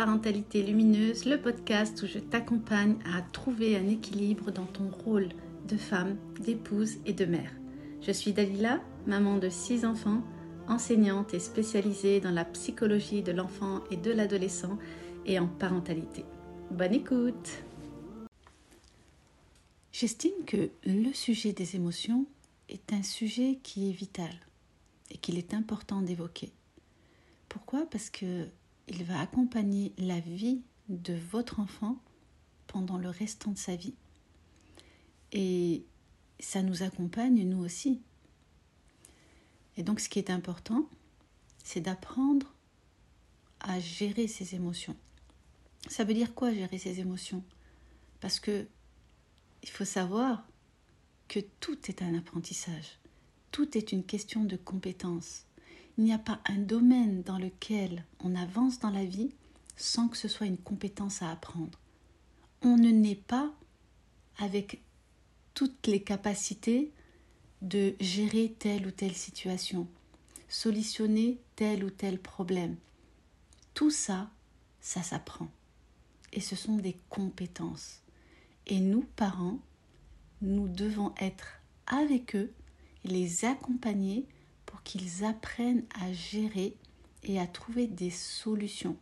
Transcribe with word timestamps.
Parentalité 0.00 0.62
Lumineuse, 0.62 1.26
le 1.26 1.38
podcast 1.38 2.02
où 2.02 2.06
je 2.06 2.18
t'accompagne 2.18 2.96
à 3.04 3.20
trouver 3.20 3.76
un 3.76 3.86
équilibre 3.86 4.50
dans 4.50 4.64
ton 4.64 4.88
rôle 4.88 5.28
de 5.68 5.76
femme, 5.76 6.16
d'épouse 6.42 6.96
et 7.04 7.12
de 7.12 7.26
mère. 7.26 7.52
Je 8.00 8.10
suis 8.10 8.32
Dalila, 8.32 8.80
maman 9.06 9.36
de 9.36 9.50
six 9.50 9.84
enfants, 9.84 10.22
enseignante 10.68 11.34
et 11.34 11.38
spécialisée 11.38 12.18
dans 12.18 12.30
la 12.30 12.46
psychologie 12.46 13.22
de 13.22 13.32
l'enfant 13.32 13.84
et 13.90 13.98
de 13.98 14.10
l'adolescent 14.10 14.78
et 15.26 15.38
en 15.38 15.46
parentalité. 15.46 16.24
Bonne 16.70 16.94
écoute 16.94 17.62
J'estime 19.92 20.46
que 20.46 20.70
le 20.86 21.12
sujet 21.12 21.52
des 21.52 21.76
émotions 21.76 22.24
est 22.70 22.94
un 22.94 23.02
sujet 23.02 23.58
qui 23.62 23.90
est 23.90 23.92
vital 23.92 24.32
et 25.10 25.18
qu'il 25.18 25.36
est 25.36 25.52
important 25.52 26.00
d'évoquer. 26.00 26.52
Pourquoi? 27.50 27.84
Parce 27.90 28.08
que 28.08 28.46
il 28.90 29.04
va 29.04 29.20
accompagner 29.20 29.92
la 29.98 30.18
vie 30.18 30.62
de 30.88 31.14
votre 31.14 31.60
enfant 31.60 31.96
pendant 32.66 32.98
le 32.98 33.08
restant 33.08 33.52
de 33.52 33.58
sa 33.58 33.76
vie. 33.76 33.94
Et 35.32 35.84
ça 36.40 36.62
nous 36.62 36.82
accompagne 36.82 37.48
nous 37.48 37.64
aussi. 37.64 38.02
Et 39.76 39.84
donc 39.84 40.00
ce 40.00 40.08
qui 40.08 40.18
est 40.18 40.28
important, 40.28 40.88
c'est 41.62 41.80
d'apprendre 41.80 42.52
à 43.60 43.78
gérer 43.78 44.26
ses 44.26 44.56
émotions. 44.56 44.96
Ça 45.88 46.02
veut 46.02 46.14
dire 46.14 46.34
quoi 46.34 46.52
gérer 46.52 46.78
ses 46.78 46.98
émotions? 46.98 47.44
Parce 48.20 48.40
que 48.40 48.66
il 49.62 49.68
faut 49.68 49.84
savoir 49.84 50.44
que 51.28 51.38
tout 51.60 51.78
est 51.88 52.02
un 52.02 52.14
apprentissage. 52.14 52.98
Tout 53.52 53.78
est 53.78 53.92
une 53.92 54.04
question 54.04 54.42
de 54.42 54.56
compétence. 54.56 55.44
Il 56.00 56.04
n'y 56.04 56.14
a 56.14 56.18
pas 56.18 56.40
un 56.46 56.56
domaine 56.56 57.22
dans 57.24 57.36
lequel 57.36 58.06
on 58.20 58.34
avance 58.34 58.78
dans 58.78 58.88
la 58.88 59.04
vie 59.04 59.34
sans 59.76 60.08
que 60.08 60.16
ce 60.16 60.28
soit 60.28 60.46
une 60.46 60.56
compétence 60.56 61.20
à 61.20 61.30
apprendre. 61.30 61.78
On 62.62 62.78
ne 62.78 62.88
naît 62.88 63.20
pas 63.26 63.52
avec 64.38 64.80
toutes 65.52 65.86
les 65.86 66.02
capacités 66.02 66.90
de 67.60 67.94
gérer 68.00 68.56
telle 68.58 68.86
ou 68.86 68.90
telle 68.90 69.14
situation, 69.14 69.86
solutionner 70.48 71.36
tel 71.54 71.84
ou 71.84 71.90
tel 71.90 72.18
problème. 72.18 72.76
Tout 73.74 73.90
ça, 73.90 74.30
ça 74.80 75.02
s'apprend. 75.02 75.48
Et 76.32 76.40
ce 76.40 76.56
sont 76.56 76.76
des 76.76 76.96
compétences. 77.10 78.00
Et 78.66 78.80
nous, 78.80 79.04
parents, 79.16 79.58
nous 80.40 80.66
devons 80.66 81.12
être 81.20 81.60
avec 81.86 82.36
eux 82.36 82.50
les 83.04 83.44
accompagner 83.44 84.26
pour 84.70 84.82
qu'ils 84.84 85.24
apprennent 85.24 85.84
à 86.00 86.12
gérer 86.12 86.76
et 87.24 87.40
à 87.40 87.46
trouver 87.48 87.88
des 87.88 88.10
solutions. 88.10 88.96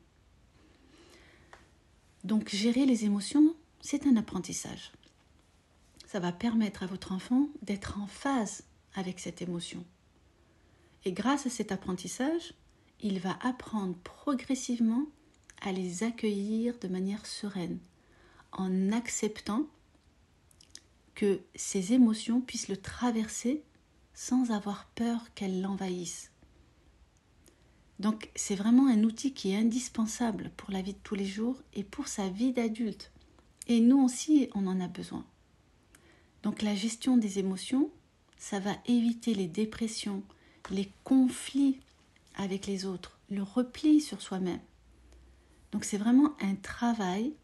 Donc 2.25 2.48
gérer 2.48 2.86
les 2.86 3.05
émotions, 3.05 3.55
c'est 3.83 4.06
un 4.06 4.16
apprentissage. 4.16 4.92
Ça 6.06 6.20
va 6.20 6.33
permettre 6.33 6.83
à 6.83 6.86
votre 6.86 7.12
enfant 7.12 7.48
d'être 7.60 7.98
en 8.00 8.06
phase 8.06 8.64
avec 8.94 9.20
cette 9.20 9.42
émotion. 9.42 9.84
Et 11.05 11.12
grâce 11.12 11.47
à 11.47 11.50
cet 11.50 11.70
apprentissage, 11.70 12.55
il 13.00 13.20
va 13.20 13.38
apprendre 13.42 13.94
progressivement 14.03 15.05
à 15.60 15.70
les 15.72 16.03
accueillir 16.03 16.78
de 16.78 16.88
manière 16.88 17.27
sereine, 17.27 17.78
en 18.53 18.91
acceptant 18.91 19.66
que 21.14 21.41
ces 21.55 21.92
émotions 21.92 22.41
puissent 22.41 22.69
le 22.69 22.78
traverser 22.78 23.62
sans 24.19 24.50
avoir 24.50 24.86
peur 24.97 25.33
qu'elles 25.36 25.62
l'envahissent. 25.62 26.33
Donc 28.00 28.30
c'est 28.34 28.56
vraiment 28.56 28.88
un 28.88 29.05
outil 29.05 29.33
qui 29.33 29.52
est 29.52 29.56
indispensable 29.56 30.50
pour 30.56 30.72
la 30.72 30.83
vie 30.83 30.94
de 30.94 30.98
tous 31.05 31.14
les 31.14 31.25
jours 31.25 31.62
et 31.72 31.84
pour 31.84 32.08
sa 32.08 32.28
vie 32.28 32.53
d'adulte. 32.53 33.12
Et 33.69 33.78
nous 33.78 34.03
aussi, 34.03 34.50
on 34.56 34.66
en 34.66 34.81
a 34.81 34.88
besoin. 34.88 35.25
Donc 36.43 36.62
la 36.62 36.75
gestion 36.75 37.16
des 37.16 37.38
émotions, 37.38 37.93
ça 38.38 38.59
va 38.59 38.75
éviter 38.87 39.34
les 39.34 39.47
dépressions, 39.47 40.25
les 40.72 40.91
conflits 41.04 41.78
avec 42.34 42.66
les 42.66 42.87
autres, 42.87 43.20
le 43.31 43.44
repli 43.44 44.00
sur 44.00 44.20
soi-même. 44.20 44.60
Donc 45.70 45.84
c'est 45.84 45.97
vraiment 45.97 46.34
un 46.41 46.56
travail 46.56 47.34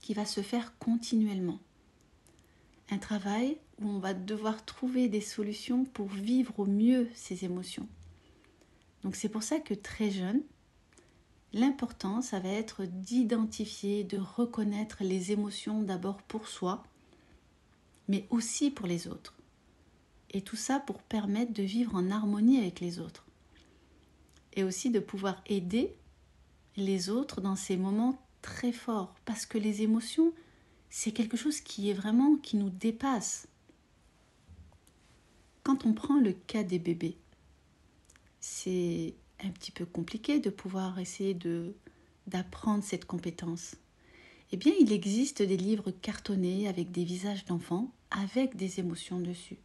qui 0.00 0.14
va 0.14 0.24
se 0.24 0.40
faire 0.40 0.76
continuellement. 0.78 1.60
Un 2.90 2.98
travail 2.98 3.56
où 3.80 3.88
on 3.88 3.98
va 3.98 4.14
devoir 4.14 4.64
trouver 4.64 5.08
des 5.08 5.20
solutions 5.20 5.84
pour 5.84 6.08
vivre 6.08 6.58
au 6.58 6.66
mieux 6.66 7.08
ces 7.14 7.44
émotions. 7.44 7.88
Donc 9.02 9.16
c'est 9.16 9.28
pour 9.28 9.42
ça 9.42 9.60
que 9.60 9.74
très 9.74 10.10
jeune, 10.10 10.42
l'important, 11.52 12.22
ça 12.22 12.40
va 12.40 12.48
être 12.48 12.84
d'identifier, 12.84 14.04
de 14.04 14.18
reconnaître 14.18 14.98
les 15.02 15.32
émotions 15.32 15.82
d'abord 15.82 16.22
pour 16.22 16.48
soi, 16.48 16.82
mais 18.08 18.26
aussi 18.30 18.70
pour 18.70 18.86
les 18.86 19.08
autres. 19.08 19.34
Et 20.30 20.42
tout 20.42 20.56
ça 20.56 20.80
pour 20.80 21.02
permettre 21.02 21.52
de 21.52 21.62
vivre 21.62 21.94
en 21.94 22.10
harmonie 22.10 22.58
avec 22.58 22.80
les 22.80 22.98
autres. 22.98 23.24
Et 24.54 24.64
aussi 24.64 24.90
de 24.90 25.00
pouvoir 25.00 25.42
aider 25.46 25.94
les 26.76 27.10
autres 27.10 27.40
dans 27.40 27.56
ces 27.56 27.76
moments 27.76 28.18
très 28.42 28.72
forts. 28.72 29.14
Parce 29.24 29.46
que 29.46 29.58
les 29.58 29.82
émotions, 29.82 30.32
c'est 30.90 31.12
quelque 31.12 31.36
chose 31.36 31.60
qui 31.60 31.90
est 31.90 31.94
vraiment, 31.94 32.36
qui 32.36 32.56
nous 32.56 32.70
dépasse. 32.70 33.48
Quand 35.66 35.84
on 35.84 35.94
prend 35.94 36.20
le 36.20 36.32
cas 36.32 36.62
des 36.62 36.78
bébés, 36.78 37.16
c'est 38.38 39.16
un 39.44 39.48
petit 39.48 39.72
peu 39.72 39.84
compliqué 39.84 40.38
de 40.38 40.48
pouvoir 40.48 41.00
essayer 41.00 41.34
de 41.34 41.74
d'apprendre 42.28 42.84
cette 42.84 43.04
compétence. 43.04 43.74
Eh 44.52 44.56
bien, 44.56 44.72
il 44.78 44.92
existe 44.92 45.42
des 45.42 45.56
livres 45.56 45.90
cartonnés 45.90 46.68
avec 46.68 46.92
des 46.92 47.02
visages 47.02 47.46
d'enfants 47.46 47.90
avec 48.12 48.54
des 48.54 48.78
émotions 48.78 49.18
dessus. 49.18 49.56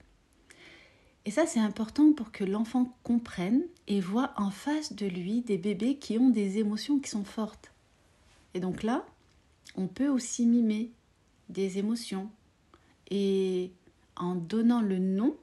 Et 1.26 1.30
ça, 1.30 1.46
c'est 1.46 1.60
important 1.60 2.14
pour 2.14 2.32
que 2.32 2.46
l'enfant 2.46 2.98
comprenne 3.04 3.62
et 3.86 4.00
voit 4.00 4.34
en 4.38 4.50
face 4.50 4.94
de 4.94 5.06
lui 5.06 5.42
des 5.42 5.60
bébés 5.60 5.98
qui 5.98 6.18
ont 6.18 6.32
des 6.32 6.58
émotions 6.58 6.98
qui 7.00 7.12
sont 7.12 7.26
fortes. 7.26 7.72
Et 8.56 8.60
donc 8.60 8.82
là, 8.82 9.06
on 9.76 9.86
peut 9.86 10.10
aussi 10.10 10.48
mimer 10.48 10.90
des 11.50 11.78
émotions. 11.78 12.32
Et 13.12 13.72
en 14.16 14.34
donnant 14.34 14.82
le 14.82 14.98
nom 14.98 15.38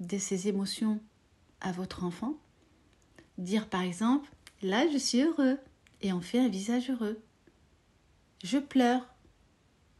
de 0.00 0.18
ces 0.18 0.48
émotions 0.48 1.00
à 1.60 1.72
votre 1.72 2.04
enfant. 2.04 2.34
Dire 3.36 3.68
par 3.68 3.82
exemple, 3.82 4.30
là 4.62 4.86
je 4.92 4.98
suis 4.98 5.22
heureux 5.22 5.58
et 6.00 6.12
on 6.12 6.20
fait 6.20 6.38
un 6.38 6.48
visage 6.48 6.90
heureux. 6.90 7.20
Je 8.44 8.58
pleure 8.58 9.06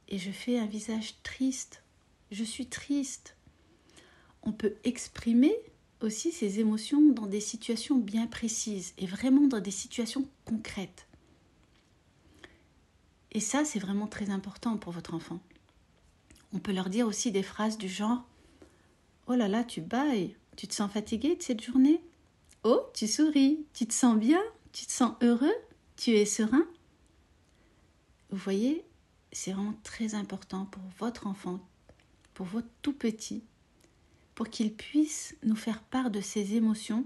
et 0.09 0.19
je 0.19 0.31
fais 0.31 0.59
un 0.59 0.67
visage 0.67 1.15
triste. 1.23 1.83
Je 2.31 2.45
suis 2.45 2.67
triste. 2.67 3.37
On 4.43 4.53
peut 4.53 4.75
exprimer 4.85 5.55
aussi 6.01 6.31
ces 6.31 6.61
émotions 6.61 7.13
dans 7.13 7.27
des 7.27 7.41
situations 7.41 7.97
bien 7.97 8.27
précises 8.27 8.95
et 8.99 9.07
vraiment 9.07 9.49
dans 9.49 9.61
des 9.61 9.73
situations 9.73 10.29
concrètes. 10.45 11.07
Et 13.33 13.41
ça, 13.41 13.65
c'est 13.65 13.79
vraiment 13.79 14.07
très 14.07 14.31
important 14.31 14.77
pour 14.79 14.93
votre 14.93 15.15
enfant. 15.15 15.41
On 16.53 16.59
peut 16.59 16.73
leur 16.73 16.89
dire 16.89 17.07
aussi 17.07 17.31
des 17.31 17.43
phrases 17.43 17.77
du 17.77 17.89
genre 17.89 18.25
Oh 19.31 19.35
là 19.35 19.47
là, 19.47 19.63
tu 19.63 19.83
bailles. 19.83 20.35
Tu 20.57 20.67
te 20.67 20.75
sens 20.75 20.91
fatigué 20.91 21.37
de 21.37 21.43
cette 21.43 21.63
journée? 21.63 22.03
Oh, 22.65 22.81
tu 22.95 23.07
souris. 23.07 23.67
Tu 23.75 23.87
te 23.87 23.93
sens 23.93 24.19
bien? 24.19 24.41
Tu 24.73 24.87
te 24.87 24.91
sens 24.91 25.13
heureux? 25.21 25.55
Tu 25.97 26.13
es 26.13 26.25
serein? 26.25 26.67
Vous 28.31 28.39
voyez, 28.39 28.87
c'est 29.31 29.53
vraiment 29.53 29.79
très 29.83 30.15
important 30.15 30.65
pour 30.65 30.83
votre 30.99 31.27
enfant, 31.27 31.61
pour 32.33 32.47
votre 32.47 32.69
tout 32.81 32.95
petit, 32.95 33.45
pour 34.35 34.49
qu'il 34.49 34.73
puisse 34.73 35.37
nous 35.43 35.57
faire 35.57 35.83
part 35.83 36.11
de 36.11 36.23
ces 36.23 36.55
émotions 36.55 37.05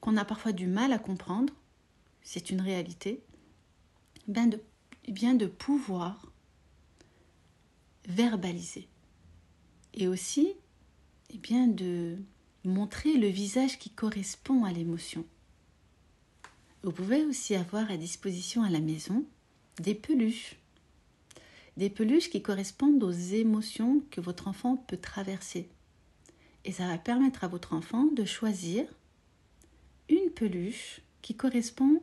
qu'on 0.00 0.16
a 0.16 0.24
parfois 0.24 0.52
du 0.52 0.68
mal 0.68 0.92
à 0.92 0.98
comprendre, 1.00 1.52
c'est 2.22 2.50
une 2.50 2.60
réalité, 2.60 3.20
ben 4.28 4.48
de, 4.48 4.60
bien 5.08 5.34
de 5.34 5.46
pouvoir 5.46 6.30
verbaliser. 8.06 8.88
Et 9.94 10.06
aussi 10.06 10.54
eh 11.30 11.38
bien, 11.38 11.66
de 11.68 12.16
montrer 12.64 13.14
le 13.14 13.28
visage 13.28 13.78
qui 13.78 13.90
correspond 13.90 14.64
à 14.64 14.72
l'émotion. 14.72 15.24
Vous 16.82 16.92
pouvez 16.92 17.24
aussi 17.24 17.54
avoir 17.54 17.90
à 17.90 17.96
disposition 17.96 18.62
à 18.62 18.70
la 18.70 18.80
maison 18.80 19.24
des 19.80 19.94
peluches. 19.94 20.56
Des 21.76 21.90
peluches 21.90 22.30
qui 22.30 22.42
correspondent 22.42 23.02
aux 23.02 23.10
émotions 23.10 24.02
que 24.10 24.20
votre 24.20 24.48
enfant 24.48 24.76
peut 24.76 24.96
traverser. 24.96 25.68
Et 26.64 26.72
ça 26.72 26.86
va 26.86 26.98
permettre 26.98 27.44
à 27.44 27.48
votre 27.48 27.72
enfant 27.72 28.06
de 28.06 28.24
choisir 28.24 28.84
une 30.08 30.30
peluche 30.30 31.00
qui 31.22 31.34
correspond 31.34 32.02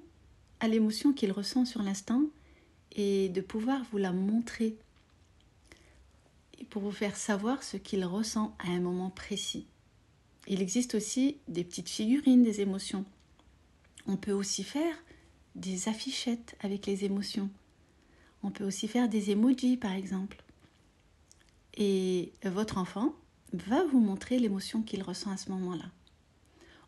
à 0.60 0.68
l'émotion 0.68 1.14
qu'il 1.14 1.32
ressent 1.32 1.66
sur 1.66 1.84
l'instant 1.84 2.24
et 2.96 3.30
de 3.30 3.42
pouvoir 3.42 3.84
vous 3.92 3.98
la 3.98 4.12
montrer 4.12 4.78
pour 6.70 6.82
vous 6.82 6.92
faire 6.92 7.16
savoir 7.16 7.64
ce 7.64 7.78
qu'il 7.78 8.06
ressent 8.06 8.56
à 8.60 8.70
un 8.70 8.80
moment 8.80 9.10
précis. 9.10 9.68
Il 10.48 10.62
existe 10.62 10.96
aussi 10.96 11.38
des 11.48 11.64
petites 11.64 11.90
figurines 11.90 12.44
des 12.44 12.62
émotions. 12.62 13.06
On 14.08 14.18
peut 14.18 14.32
aussi 14.32 14.64
faire 14.64 14.96
des 15.56 15.88
affichettes 15.90 16.56
avec 16.62 16.86
les 16.86 17.06
émotions. 17.06 17.50
On 18.44 18.52
peut 18.52 18.66
aussi 18.66 18.88
faire 18.88 19.10
des 19.10 19.32
emojis 19.32 19.78
par 19.78 19.94
exemple. 19.94 20.44
Et 21.78 22.32
votre 22.44 22.78
enfant 22.78 23.16
va 23.54 23.84
vous 23.86 24.00
montrer 24.00 24.40
l'émotion 24.40 24.82
qu'il 24.82 25.04
ressent 25.04 25.32
à 25.32 25.38
ce 25.38 25.50
moment-là. 25.52 25.86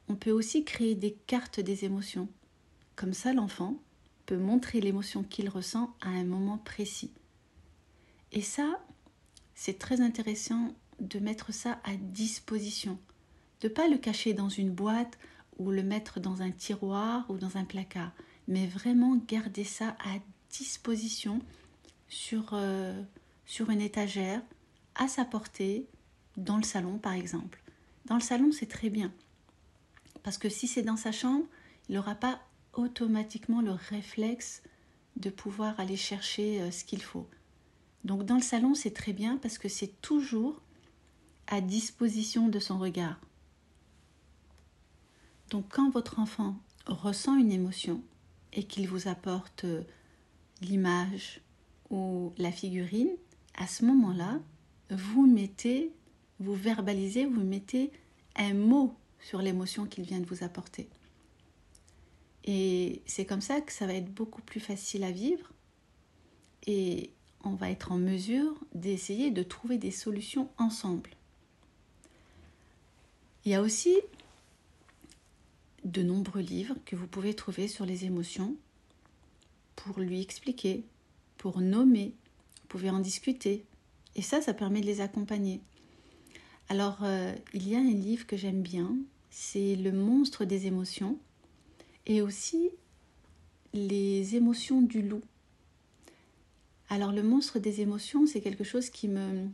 On 0.08 0.16
peut 0.16 0.31
aussi 0.31 0.63
créer 0.63 0.96
des 0.96 1.13
cartes 1.13 1.60
des 1.60 1.84
émotions. 1.84 2.30
Comme 2.96 3.13
ça, 3.13 3.34
l'enfant 3.34 3.75
peut 4.25 4.38
montrer 4.38 4.80
l'émotion 4.81 5.24
qu'il 5.24 5.50
ressent 5.50 5.96
à 6.02 6.10
un 6.10 6.24
moment 6.24 6.58
précis. 6.58 7.12
Et 8.31 8.42
ça, 8.42 8.80
c'est 9.57 9.80
très 9.80 10.01
intéressant 10.01 10.75
de 11.00 11.18
mettre 11.18 11.51
ça 11.51 11.81
à 11.83 11.95
disposition, 11.95 13.00
de 13.62 13.68
pas 13.68 13.88
le 13.88 13.98
cacher 13.98 14.36
dans 14.36 14.50
une 14.50 14.69
boîte 14.69 15.18
ou 15.57 15.71
le 15.71 15.81
mettre 15.81 16.19
dans 16.19 16.44
un 16.44 16.51
tiroir 16.51 17.25
ou 17.27 17.38
dans 17.39 17.57
un 17.57 17.65
placard, 17.65 18.12
mais 18.48 18.68
vraiment 18.68 19.15
garder 19.15 19.63
ça 19.63 19.98
à 20.06 20.19
disposition 20.51 21.42
sur, 22.07 22.51
euh, 22.54 23.01
sur 23.48 23.71
une 23.71 23.81
étagère, 23.81 24.44
à 24.94 25.07
sa 25.07 25.25
portée, 25.25 25.88
dans 26.38 26.57
le 26.57 26.63
salon 26.63 27.00
par 27.00 27.13
exemple. 27.13 27.60
Dans 28.06 28.15
le 28.15 28.21
salon, 28.21 28.51
c'est 28.51 28.69
très 28.69 28.92
bien. 28.92 29.12
Parce 30.21 30.38
que 30.38 30.50
si 30.50 30.68
c'est 30.68 30.83
dans 30.83 30.98
sa 30.98 31.12
chambre, 31.12 31.45
il 31.89 31.95
n'aura 31.95 32.13
pas 32.13 32.39
automatiquement 32.74 33.62
le 33.62 33.71
réflexe 33.71 34.62
de 35.15 35.31
pouvoir 35.31 35.80
aller 35.80 35.98
chercher 35.98 36.62
euh, 36.62 36.69
ce 36.69 36.83
qu'il 36.83 37.01
faut. 37.01 37.27
Donc 38.04 38.24
dans 38.24 38.36
le 38.36 38.42
salon, 38.42 38.76
c'est 38.76 38.94
très 38.94 39.14
bien 39.14 39.38
parce 39.38 39.58
que 39.58 39.70
c'est 39.70 40.02
toujours 40.02 40.62
à 41.48 41.62
disposition 41.62 42.48
de 42.48 42.60
son 42.60 42.78
regard. 42.78 43.20
Donc 45.50 45.66
quand 45.70 45.90
votre 45.90 46.20
enfant 46.20 46.56
ressent 46.86 47.38
une 47.38 47.52
émotion 47.52 48.02
et 48.54 48.64
qu'il 48.64 48.88
vous 48.88 49.08
apporte 49.08 49.64
euh, 49.64 49.84
l'image 50.62 51.42
ou 51.90 52.34
la 52.38 52.52
figurine, 52.52 53.12
à 53.56 53.68
ce 53.68 53.86
moment-là, 53.86 54.40
vous 54.90 55.26
mettez, 55.26 55.92
vous 56.40 56.54
verbalisez, 56.54 57.26
vous 57.26 57.44
mettez 57.44 57.92
un 58.36 58.54
mot 58.54 58.94
sur 59.20 59.42
l'émotion 59.42 59.86
qu'il 59.86 60.04
vient 60.04 60.20
de 60.20 60.26
vous 60.26 60.44
apporter. 60.44 60.90
Et 62.44 63.02
c'est 63.06 63.26
comme 63.26 63.42
ça 63.42 63.60
que 63.62 63.74
ça 63.74 63.86
va 63.86 63.94
être 63.94 64.14
beaucoup 64.14 64.42
plus 64.42 64.60
facile 64.60 65.04
à 65.04 65.12
vivre 65.12 65.52
on 67.44 67.56
va 67.56 67.69
être 67.69 67.92
en 67.92 67.98
mesure 67.98 68.56
d'essayer 68.74 69.31
de 69.31 69.44
trouver 69.44 69.78
des 69.78 69.92
solutions 69.92 70.50
ensemble. 70.57 71.12
Il 73.45 73.51
y 73.51 73.56
a 73.56 73.62
aussi 73.62 73.95
de 75.86 76.04
nombreux 76.04 76.42
livres 76.42 76.75
que 76.86 76.95
vous 76.95 77.07
pouvez 77.07 77.34
trouver 77.34 77.68
sur 77.68 77.86
les 77.86 78.06
émotions 78.06 78.56
pour 79.75 80.00
lui 80.00 80.22
expliquer, 80.22 80.84
pour 81.38 81.62
nommer. 81.62 82.13
Vous 82.62 82.68
pouvez 82.68 82.89
en 82.89 83.00
discuter. 83.00 83.63
Et 84.16 84.22
ça, 84.22 84.42
ça 84.42 84.54
permet 84.54 84.81
de 84.81 84.86
les 84.86 85.00
accompagner. 85.00 85.62
Alors, 86.69 87.00
euh, 87.04 87.34
il 87.54 87.69
y 87.69 87.75
a 87.75 87.80
un 87.80 87.94
livre 87.94 88.28
que 88.28 88.36
j'aime 88.36 88.62
bien, 88.62 88.94
c'est 89.30 89.75
Le 89.75 89.94
monstre 89.94 90.44
des 90.44 90.68
émotions 90.68 91.18
et 92.06 92.22
aussi 92.22 92.69
Les 93.74 94.36
émotions 94.36 94.81
du 94.81 95.01
loup. 95.01 95.22
Alors, 96.89 97.12
le 97.12 97.24
monstre 97.24 97.60
des 97.60 97.81
émotions, 97.81 98.25
c'est 98.25 98.42
quelque 98.42 98.63
chose 98.63 98.89
qui 98.89 99.07
me, 99.07 99.50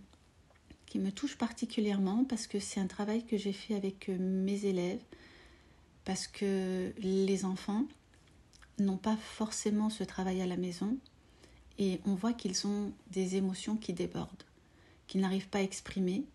touche 1.16 1.38
particulièrement 1.38 2.24
parce 2.26 2.46
que 2.46 2.60
c'est 2.60 2.80
un 2.80 2.88
travail 2.88 3.26
que 3.26 3.38
j'ai 3.38 3.54
fait 3.54 3.76
avec 3.76 4.10
euh, 4.10 4.18
mes 4.20 4.66
élèves, 4.66 5.02
parce 6.06 6.28
que 6.28 6.94
les 7.00 7.46
enfants 7.46 7.86
n'ont 8.80 8.98
pas 8.98 9.18
forcément 9.18 9.90
ce 9.90 10.04
travail 10.04 10.42
à 10.42 10.46
la 10.46 10.58
maison 10.58 10.98
et 11.80 12.00
on 12.06 12.14
voit 12.14 12.34
qu'ils 12.34 12.68
ont 12.68 12.92
des 13.12 13.36
émotions 13.36 13.78
qui 13.78 13.94
débordent, 13.94 14.44
qu'ils 15.08 15.22
n'arrivent 15.22 15.50
pas 15.50 15.60
à 15.60 15.64
exprimer. 15.64 16.26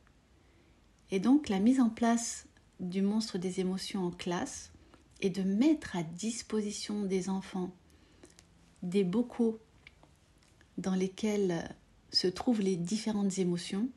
Et 1.11 1.21
donc 1.21 1.49
la 1.49 1.61
mise 1.61 1.81
en 1.81 1.91
place 1.91 2.47
du 2.81 3.03
monstre 3.03 3.39
des 3.39 3.61
émotions 3.61 4.07
en 4.07 4.11
classe 4.11 4.73
et 5.21 5.31
de 5.31 5.43
mettre 5.43 5.97
à 5.97 6.03
disposition 6.03 7.03
des 7.03 7.29
enfants 7.29 7.71
des 8.83 9.05
bocaux 9.05 9.59
dans 10.79 10.95
lesquels 10.95 11.69
se 12.11 12.27
trouvent 12.27 12.63
les 12.63 12.77
différentes 12.77 13.39
émotions, 13.39 13.89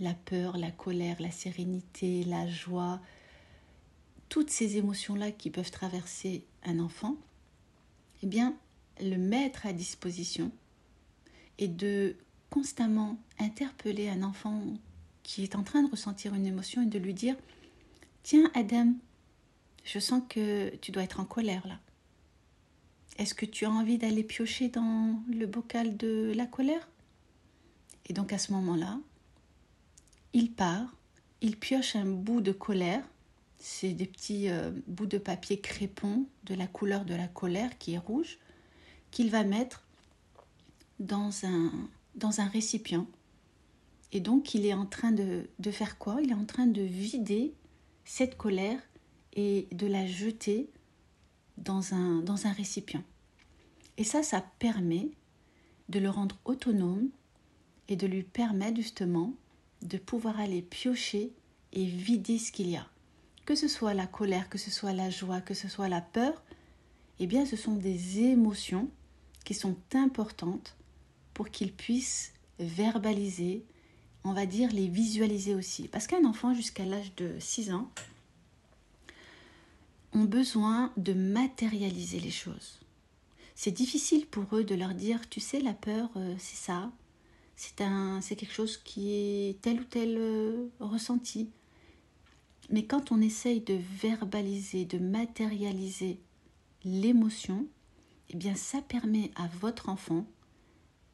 la 0.00 0.14
peur, 0.14 0.56
la 0.56 0.70
colère, 0.70 1.20
la 1.20 1.30
sérénité, 1.30 2.24
la 2.24 2.48
joie, 2.48 3.00
toutes 4.28 4.50
ces 4.50 4.78
émotions-là 4.78 5.30
qui 5.30 5.50
peuvent 5.50 5.70
traverser 5.70 6.44
un 6.64 6.80
enfant, 6.80 7.16
eh 8.22 8.26
bien, 8.26 8.56
le 9.00 9.16
mettre 9.16 9.66
à 9.66 9.72
disposition 9.72 10.50
et 11.58 11.68
de 11.68 12.16
constamment 12.50 13.18
interpeller 13.38 14.08
un 14.08 14.22
enfant 14.22 14.62
qui 15.22 15.42
est 15.42 15.54
en 15.54 15.62
train 15.62 15.82
de 15.82 15.90
ressentir 15.90 16.34
une 16.34 16.46
émotion 16.46 16.82
et 16.82 16.86
de 16.86 16.98
lui 16.98 17.14
dire 17.14 17.36
Tiens, 18.22 18.50
Adam, 18.54 18.94
je 19.84 19.98
sens 19.98 20.22
que 20.28 20.74
tu 20.76 20.92
dois 20.92 21.02
être 21.02 21.20
en 21.20 21.24
colère 21.24 21.66
là. 21.66 21.78
Est-ce 23.18 23.34
que 23.34 23.46
tu 23.46 23.66
as 23.66 23.70
envie 23.70 23.98
d'aller 23.98 24.24
piocher 24.24 24.68
dans 24.68 25.20
le 25.28 25.46
bocal 25.46 25.96
de 25.96 26.32
la 26.34 26.46
colère? 26.46 26.88
Et 28.06 28.12
donc 28.12 28.32
à 28.32 28.38
ce 28.38 28.52
moment-là, 28.52 28.98
il 30.32 30.50
part, 30.52 30.96
il 31.40 31.56
pioche 31.56 31.94
un 31.94 32.06
bout 32.06 32.40
de 32.40 32.52
colère, 32.52 33.04
c'est 33.58 33.92
des 33.92 34.06
petits 34.06 34.48
euh, 34.48 34.72
bouts 34.86 35.06
de 35.06 35.18
papier 35.18 35.60
crépon 35.60 36.26
de 36.44 36.54
la 36.54 36.66
couleur 36.66 37.04
de 37.04 37.14
la 37.14 37.28
colère 37.28 37.78
qui 37.78 37.94
est 37.94 37.98
rouge, 37.98 38.38
qu'il 39.10 39.30
va 39.30 39.44
mettre 39.44 39.84
dans 40.98 41.44
un, 41.44 41.70
dans 42.14 42.40
un 42.40 42.48
récipient. 42.48 43.06
Et 44.10 44.20
donc 44.20 44.54
il 44.54 44.66
est 44.66 44.74
en 44.74 44.86
train 44.86 45.12
de, 45.12 45.48
de 45.58 45.70
faire 45.70 45.98
quoi? 45.98 46.18
Il 46.22 46.30
est 46.30 46.34
en 46.34 46.44
train 46.44 46.66
de 46.66 46.82
vider 46.82 47.54
cette 48.04 48.36
colère 48.36 48.80
et 49.34 49.68
de 49.70 49.86
la 49.86 50.06
jeter 50.06 50.68
dans 51.58 51.94
un, 51.94 52.20
dans 52.20 52.46
un 52.46 52.52
récipient. 52.52 53.04
Et 53.98 54.04
ça, 54.04 54.22
ça 54.22 54.44
permet 54.58 55.10
de 55.88 55.98
le 55.98 56.10
rendre 56.10 56.38
autonome 56.44 57.08
et 57.88 57.96
de 57.96 58.06
lui 58.06 58.22
permettre 58.22 58.76
justement 58.76 59.34
de 59.82 59.98
pouvoir 59.98 60.38
aller 60.40 60.62
piocher 60.62 61.32
et 61.72 61.84
vider 61.84 62.38
ce 62.38 62.52
qu'il 62.52 62.70
y 62.70 62.76
a. 62.76 62.86
Que 63.44 63.54
ce 63.54 63.68
soit 63.68 63.94
la 63.94 64.06
colère, 64.06 64.48
que 64.48 64.58
ce 64.58 64.70
soit 64.70 64.92
la 64.92 65.10
joie, 65.10 65.40
que 65.40 65.54
ce 65.54 65.68
soit 65.68 65.88
la 65.88 66.00
peur, 66.00 66.42
eh 67.18 67.26
bien 67.26 67.44
ce 67.44 67.56
sont 67.56 67.74
des 67.74 68.20
émotions 68.20 68.88
qui 69.44 69.54
sont 69.54 69.76
importantes 69.94 70.76
pour 71.34 71.50
qu'il 71.50 71.72
puisse 71.72 72.32
verbaliser, 72.58 73.64
on 74.24 74.32
va 74.32 74.46
dire 74.46 74.70
les 74.72 74.88
visualiser 74.88 75.54
aussi. 75.54 75.88
Parce 75.88 76.06
qu'un 76.06 76.24
enfant 76.24 76.54
jusqu'à 76.54 76.84
l'âge 76.84 77.14
de 77.16 77.36
6 77.40 77.72
ans 77.72 77.90
ont 80.14 80.24
besoin 80.24 80.92
de 80.96 81.12
matérialiser 81.12 82.20
les 82.20 82.30
choses. 82.30 82.80
C'est 83.54 83.70
difficile 83.70 84.26
pour 84.26 84.56
eux 84.56 84.64
de 84.64 84.74
leur 84.74 84.94
dire, 84.94 85.28
tu 85.28 85.40
sais, 85.40 85.60
la 85.60 85.74
peur, 85.74 86.10
euh, 86.16 86.34
c'est 86.38 86.56
ça, 86.56 86.90
c'est 87.56 87.80
un, 87.80 88.20
c'est 88.20 88.36
quelque 88.36 88.54
chose 88.54 88.76
qui 88.76 89.12
est 89.12 89.60
tel 89.60 89.80
ou 89.80 89.84
tel 89.84 90.16
euh, 90.18 90.68
ressenti. 90.80 91.50
Mais 92.70 92.84
quand 92.86 93.12
on 93.12 93.20
essaye 93.20 93.60
de 93.60 93.78
verbaliser, 94.00 94.84
de 94.84 94.98
matérialiser 94.98 96.18
l'émotion, 96.84 97.66
eh 98.30 98.36
bien 98.36 98.54
ça 98.54 98.80
permet 98.80 99.30
à 99.36 99.46
votre 99.60 99.88
enfant 99.88 100.26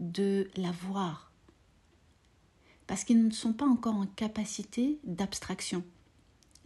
de 0.01 0.49
la 0.57 0.71
voir. 0.71 1.33
Parce 2.87 3.05
qu'ils 3.05 3.23
ne 3.23 3.33
sont 3.33 3.53
pas 3.53 3.67
encore 3.67 3.97
en 3.97 4.07
capacité 4.07 4.99
d'abstraction. 5.05 5.85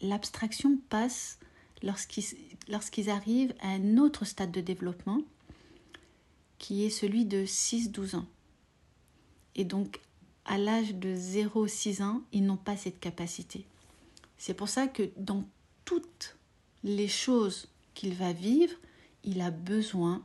L'abstraction 0.01 0.79
passe 0.89 1.39
lorsqu'ils, 1.83 3.11
arrivent 3.11 3.55
à 3.61 3.69
un 3.69 3.99
autre 3.99 4.25
stade 4.25 4.53
de 4.53 4.61
développement, 4.61 5.23
qui 6.59 6.85
est 6.85 6.91
celui 6.91 7.25
de 7.25 7.45
6-12 7.45 8.17
ans. 8.17 8.27
Et 9.55 9.65
donc, 9.65 10.01
à 10.45 10.59
l'âge 10.59 10.95
de 10.95 11.15
0-6 11.15 12.03
ans, 12.03 12.23
ils 12.33 12.45
n'ont 12.45 12.57
pas 12.57 12.77
cette 12.77 13.01
capacité. 13.01 13.67
C'est 14.39 14.55
pour 14.55 14.69
ça 14.69 14.87
que 14.87 15.11
dans 15.17 15.45
toutes 15.85 16.37
les 16.85 17.09
choses 17.09 17.69
qu'il 17.95 18.15
va 18.15 18.33
vivre, 18.33 18.75
il 19.25 19.41
a 19.41 19.51
besoin 19.51 20.25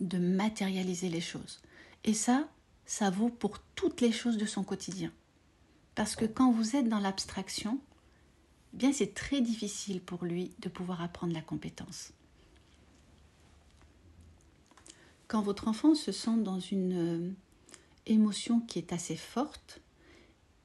de 0.00 0.18
matérialiser 0.18 1.08
les 1.08 1.20
choses. 1.20 1.60
Et 2.04 2.14
ça, 2.14 2.48
ça 2.86 3.10
vaut 3.10 3.28
pour 3.28 3.58
toutes 3.74 4.00
les 4.00 4.12
choses 4.12 4.36
de 4.36 4.46
son 4.46 4.64
quotidien. 4.64 5.12
Parce 5.94 6.16
que 6.16 6.24
quand 6.24 6.52
vous 6.52 6.76
êtes 6.76 6.88
dans 6.88 7.00
l'abstraction, 7.00 7.78
eh 8.72 8.76
bien 8.76 8.92
c'est 8.92 9.14
très 9.14 9.40
difficile 9.40 10.00
pour 10.00 10.24
lui 10.24 10.52
de 10.60 10.68
pouvoir 10.68 11.02
apprendre 11.02 11.32
la 11.32 11.42
compétence. 11.42 12.12
Quand 15.28 15.42
votre 15.42 15.68
enfant 15.68 15.94
se 15.94 16.12
sent 16.12 16.38
dans 16.38 16.58
une 16.58 16.92
euh, 16.92 17.30
émotion 18.06 18.60
qui 18.60 18.78
est 18.78 18.92
assez 18.92 19.16
forte, 19.16 19.80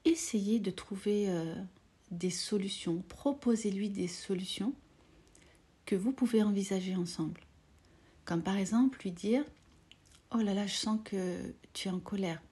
essayez 0.04 0.58
de 0.58 0.70
trouver 0.70 1.30
euh, 1.30 1.54
des 2.10 2.30
solutions, 2.30 3.02
proposez-lui 3.08 3.90
des 3.90 4.08
solutions 4.08 4.74
que 5.84 5.94
vous 5.94 6.12
pouvez 6.12 6.42
envisager 6.42 6.96
ensemble. 6.96 7.42
Comme 8.24 8.42
par 8.42 8.56
exemple 8.56 8.98
lui 9.02 9.12
dire 9.12 9.44
Oh 10.34 10.38
là 10.38 10.52
là, 10.52 10.66
je 10.66 10.74
sens 10.74 10.98
que 11.04 11.54
tu 11.72 11.86
es 11.86 11.90
en 11.90 12.00
colère. 12.00 12.42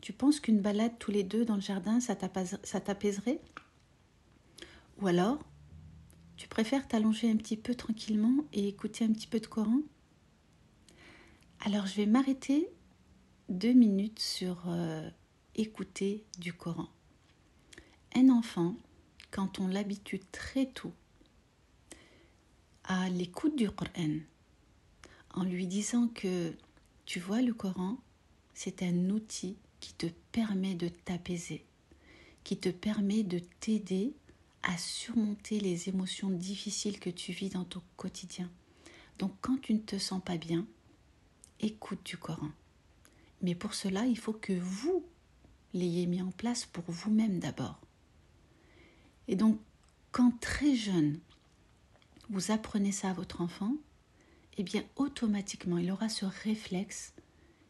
Tu 0.00 0.12
penses 0.12 0.40
qu'une 0.40 0.60
balade 0.60 0.92
tous 0.98 1.12
les 1.12 1.22
deux 1.22 1.44
dans 1.44 1.54
le 1.54 1.60
jardin, 1.60 2.00
ça 2.00 2.16
t'apaiserait? 2.16 3.40
Ou 5.00 5.06
alors, 5.06 5.38
tu 6.36 6.48
préfères 6.48 6.86
t'allonger 6.86 7.30
un 7.30 7.36
petit 7.36 7.56
peu 7.56 7.74
tranquillement 7.74 8.44
et 8.52 8.68
écouter 8.68 9.04
un 9.04 9.12
petit 9.12 9.26
peu 9.26 9.40
de 9.40 9.46
Coran? 9.46 9.80
Alors 11.60 11.86
je 11.86 11.94
vais 11.94 12.06
m'arrêter 12.06 12.68
deux 13.48 13.72
minutes 13.72 14.18
sur 14.18 14.64
euh, 14.68 15.08
écouter 15.54 16.24
du 16.38 16.52
Coran. 16.52 16.88
Un 18.14 18.28
enfant, 18.28 18.76
quand 19.30 19.58
on 19.58 19.66
l'habitue 19.66 20.20
très 20.30 20.66
tôt 20.66 20.92
à 22.84 23.08
l'écoute 23.08 23.56
du 23.56 23.70
Coran, 23.70 24.20
en 25.32 25.42
lui 25.42 25.66
disant 25.66 26.08
que 26.08 26.52
tu 27.06 27.18
vois 27.18 27.42
le 27.42 27.54
Coran, 27.54 27.98
c'est 28.52 28.82
un 28.82 29.10
outil 29.10 29.56
qui 29.80 29.94
te 29.94 30.06
permet 30.32 30.74
de 30.74 30.88
t'apaiser, 30.88 31.64
qui 32.44 32.56
te 32.56 32.68
permet 32.68 33.24
de 33.24 33.40
t'aider 33.60 34.14
à 34.64 34.76
surmonter 34.76 35.60
les 35.60 35.88
émotions 35.88 36.30
difficiles 36.30 36.98
que 36.98 37.10
tu 37.10 37.32
vis 37.32 37.50
dans 37.50 37.64
ton 37.64 37.82
quotidien. 37.96 38.50
Donc 39.18 39.32
quand 39.40 39.60
tu 39.60 39.74
ne 39.74 39.78
te 39.78 39.98
sens 39.98 40.22
pas 40.22 40.36
bien, 40.36 40.66
écoute 41.60 42.04
du 42.04 42.16
Coran. 42.16 42.50
Mais 43.42 43.54
pour 43.54 43.74
cela, 43.74 44.06
il 44.06 44.18
faut 44.18 44.32
que 44.32 44.52
vous 44.52 45.04
l'ayez 45.72 46.06
mis 46.06 46.22
en 46.22 46.30
place 46.30 46.64
pour 46.66 46.84
vous-même 46.88 47.38
d'abord. 47.38 47.80
Et 49.28 49.36
donc, 49.36 49.58
quand 50.12 50.38
très 50.40 50.74
jeune, 50.74 51.18
vous 52.30 52.50
apprenez 52.50 52.92
ça 52.92 53.10
à 53.10 53.12
votre 53.12 53.40
enfant, 53.40 53.74
eh 54.56 54.62
bien, 54.62 54.84
automatiquement, 54.96 55.78
il 55.78 55.90
aura 55.90 56.08
ce 56.08 56.24
réflexe 56.24 57.12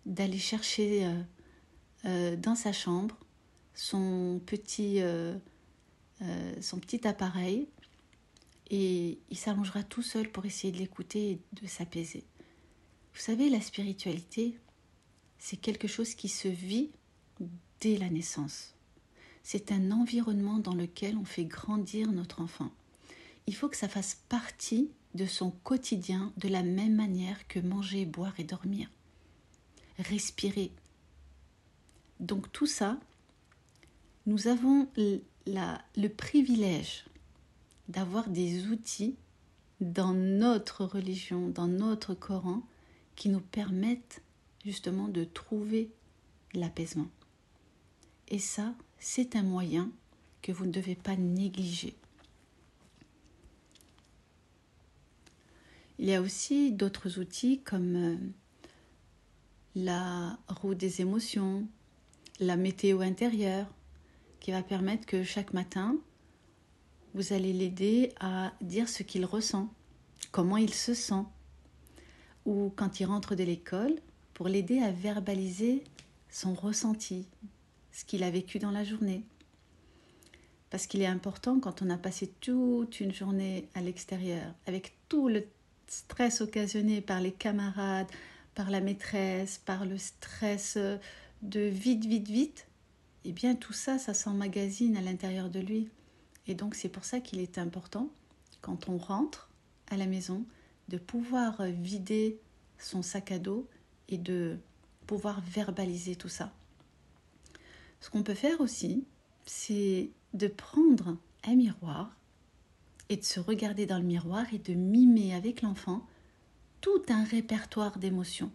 d'aller 0.07 0.39
chercher 0.39 1.07
euh, 1.07 1.23
euh, 2.05 2.37
dans 2.37 2.55
sa 2.55 2.73
chambre 2.73 3.17
son 3.75 4.41
petit, 4.47 5.01
euh, 5.01 5.37
son 6.61 6.79
petit 6.79 7.07
appareil 7.07 7.69
et 8.71 9.19
il 9.31 9.37
s'allongera 9.37 9.83
tout 9.83 10.03
seul 10.03 10.31
pour 10.31 10.47
essayer 10.47 10.73
de 10.73 10.79
l'écouter 10.79 11.31
et 11.31 11.41
de 11.61 11.67
s'apaiser. 11.67 12.25
Vous 13.13 13.21
savez, 13.21 13.49
la 13.49 13.61
spiritualité, 13.61 14.59
c'est 15.39 15.57
quelque 15.57 15.89
chose 15.89 16.15
qui 16.15 16.29
se 16.29 16.49
vit 16.49 16.91
dès 17.81 17.97
la 17.99 18.09
naissance. 18.09 18.75
C'est 19.43 19.73
un 19.73 19.91
environnement 19.91 20.59
dans 20.59 20.75
lequel 20.75 21.17
on 21.17 21.25
fait 21.25 21.45
grandir 21.45 22.11
notre 22.11 22.41
enfant. 22.41 22.71
Il 23.47 23.55
faut 23.55 23.69
que 23.69 23.77
ça 23.77 23.89
fasse 23.89 24.23
partie 24.29 24.91
de 25.15 25.27
son 25.27 25.51
quotidien 25.51 26.33
de 26.39 26.49
la 26.49 26.63
même 26.63 26.95
manière 26.95 27.47
que 27.47 27.61
manger, 27.61 28.07
boire 28.07 28.35
et 28.39 28.45
dormir. 28.45 28.89
Respirer. 29.99 30.73
Donc 32.21 32.51
tout 32.51 32.67
ça, 32.67 32.99
nous 34.27 34.49
avons 34.49 34.89
le 35.47 36.09
privilège 36.09 37.05
d'avoir 37.89 38.29
des 38.29 38.67
outils 38.67 39.17
dans 39.81 40.15
notre 40.15 40.85
religion, 40.85 41.49
dans 41.49 41.69
notre 41.69 42.15
Coran, 42.15 42.63
qui 43.17 43.29
nous 43.29 43.41
permettent 43.41 44.23
justement 44.65 45.09
de 45.09 45.25
trouver 45.25 45.91
l'apaisement. 46.55 47.09
Et 48.29 48.39
ça, 48.39 48.75
c'est 48.99 49.37
un 49.37 49.43
moyen 49.43 49.91
que 50.43 50.53
vous 50.53 50.67
ne 50.67 50.73
devez 50.73 50.95
pas 50.95 51.17
négliger. 51.17 51.95
Il 55.99 56.07
y 56.07 56.15
a 56.15 56.21
aussi 56.21 56.73
d'autres 56.73 57.21
outils 57.21 57.61
comme 57.61 57.97
euh, 57.97 58.17
la 59.77 60.39
roue 60.49 60.75
des 60.75 61.01
émotions, 61.01 61.67
la 62.41 62.57
météo 62.57 63.01
intérieure, 63.01 63.67
qui 64.45 64.51
va 64.51 64.63
permettre 64.63 65.07
que 65.07 65.25
chaque 65.25 65.55
matin, 65.55 65.97
vous 67.15 67.33
allez 67.33 67.55
l'aider 67.55 68.13
à 68.21 68.53
dire 68.61 68.91
ce 68.91 69.03
qu'il 69.03 69.25
ressent, 69.25 69.73
comment 70.33 70.59
il 70.59 70.75
se 70.75 70.93
sent, 70.93 71.25
ou 72.45 72.71
quand 72.77 73.01
il 73.01 73.07
rentre 73.07 73.37
de 73.37 73.43
l'école, 73.43 73.95
pour 74.35 74.49
l'aider 74.49 74.81
à 74.81 74.91
verbaliser 74.91 75.83
son 76.29 76.53
ressenti, 76.53 77.27
ce 77.91 78.05
qu'il 78.05 78.23
a 78.23 78.31
vécu 78.31 78.59
dans 78.59 78.71
la 78.71 78.85
journée. 78.85 79.25
Parce 80.69 80.87
qu'il 80.87 81.01
est 81.01 81.07
important 81.07 81.59
quand 81.59 81.81
on 81.81 81.89
a 81.89 81.97
passé 81.97 82.31
toute 82.43 83.01
une 83.01 83.15
journée 83.15 83.67
à 83.75 83.81
l'extérieur, 83.81 84.53
avec 84.67 84.93
tout 85.09 85.29
le 85.29 85.47
stress 85.87 86.43
occasionné 86.43 87.01
par 87.01 87.23
les 87.23 87.33
camarades, 87.33 88.13
par 88.55 88.69
la 88.69 88.83
maîtresse, 88.83 89.57
par 89.65 89.87
le 89.87 89.97
stress 89.97 90.77
de 91.41 91.61
vite, 91.61 92.05
vite, 92.05 92.29
vite, 92.29 92.67
eh 93.25 93.33
bien 93.33 93.55
tout 93.55 93.73
ça, 93.73 93.99
ça 93.99 94.15
s'emmagasine 94.15 94.97
à 94.97 95.01
l'intérieur 95.01 95.51
de 95.51 95.61
lui. 95.61 95.89
Et 96.47 96.55
donc 96.55 96.75
c'est 96.75 96.89
pour 96.89 97.05
ça 97.05 97.21
qu'il 97.21 97.41
est 97.41 97.59
important, 97.59 98.11
quand 98.61 98.89
on 98.89 98.99
rentre 98.99 99.51
à 99.89 99.97
la 99.97 100.07
maison, 100.07 100.45
de 100.89 100.99
pouvoir 100.99 101.63
vider 101.63 102.39
son 102.79 103.03
sac 103.03 103.33
à 103.33 103.39
dos 103.39 103.67
et 104.09 104.19
de 104.19 104.59
pouvoir 105.07 105.41
verbaliser 105.41 106.17
tout 106.17 106.29
ça. 106.29 106.53
Ce 108.01 108.11
qu'on 108.11 108.23
peut 108.23 108.35
faire 108.35 108.61
aussi, 108.61 109.05
c'est 109.47 110.11
de 110.35 110.47
prendre 110.47 111.17
un 111.45 111.55
miroir 111.55 112.15
et 113.09 113.17
de 113.17 113.25
se 113.25 113.41
regarder 113.41 113.87
dans 113.87 113.99
le 113.99 114.05
miroir 114.05 114.47
et 114.53 114.59
de 114.59 114.75
mimer 114.75 115.35
avec 115.35 115.63
l'enfant 115.63 116.07
tout 116.81 117.03
un 117.09 117.25
répertoire 117.25 117.99
d'émotions. 117.99 118.53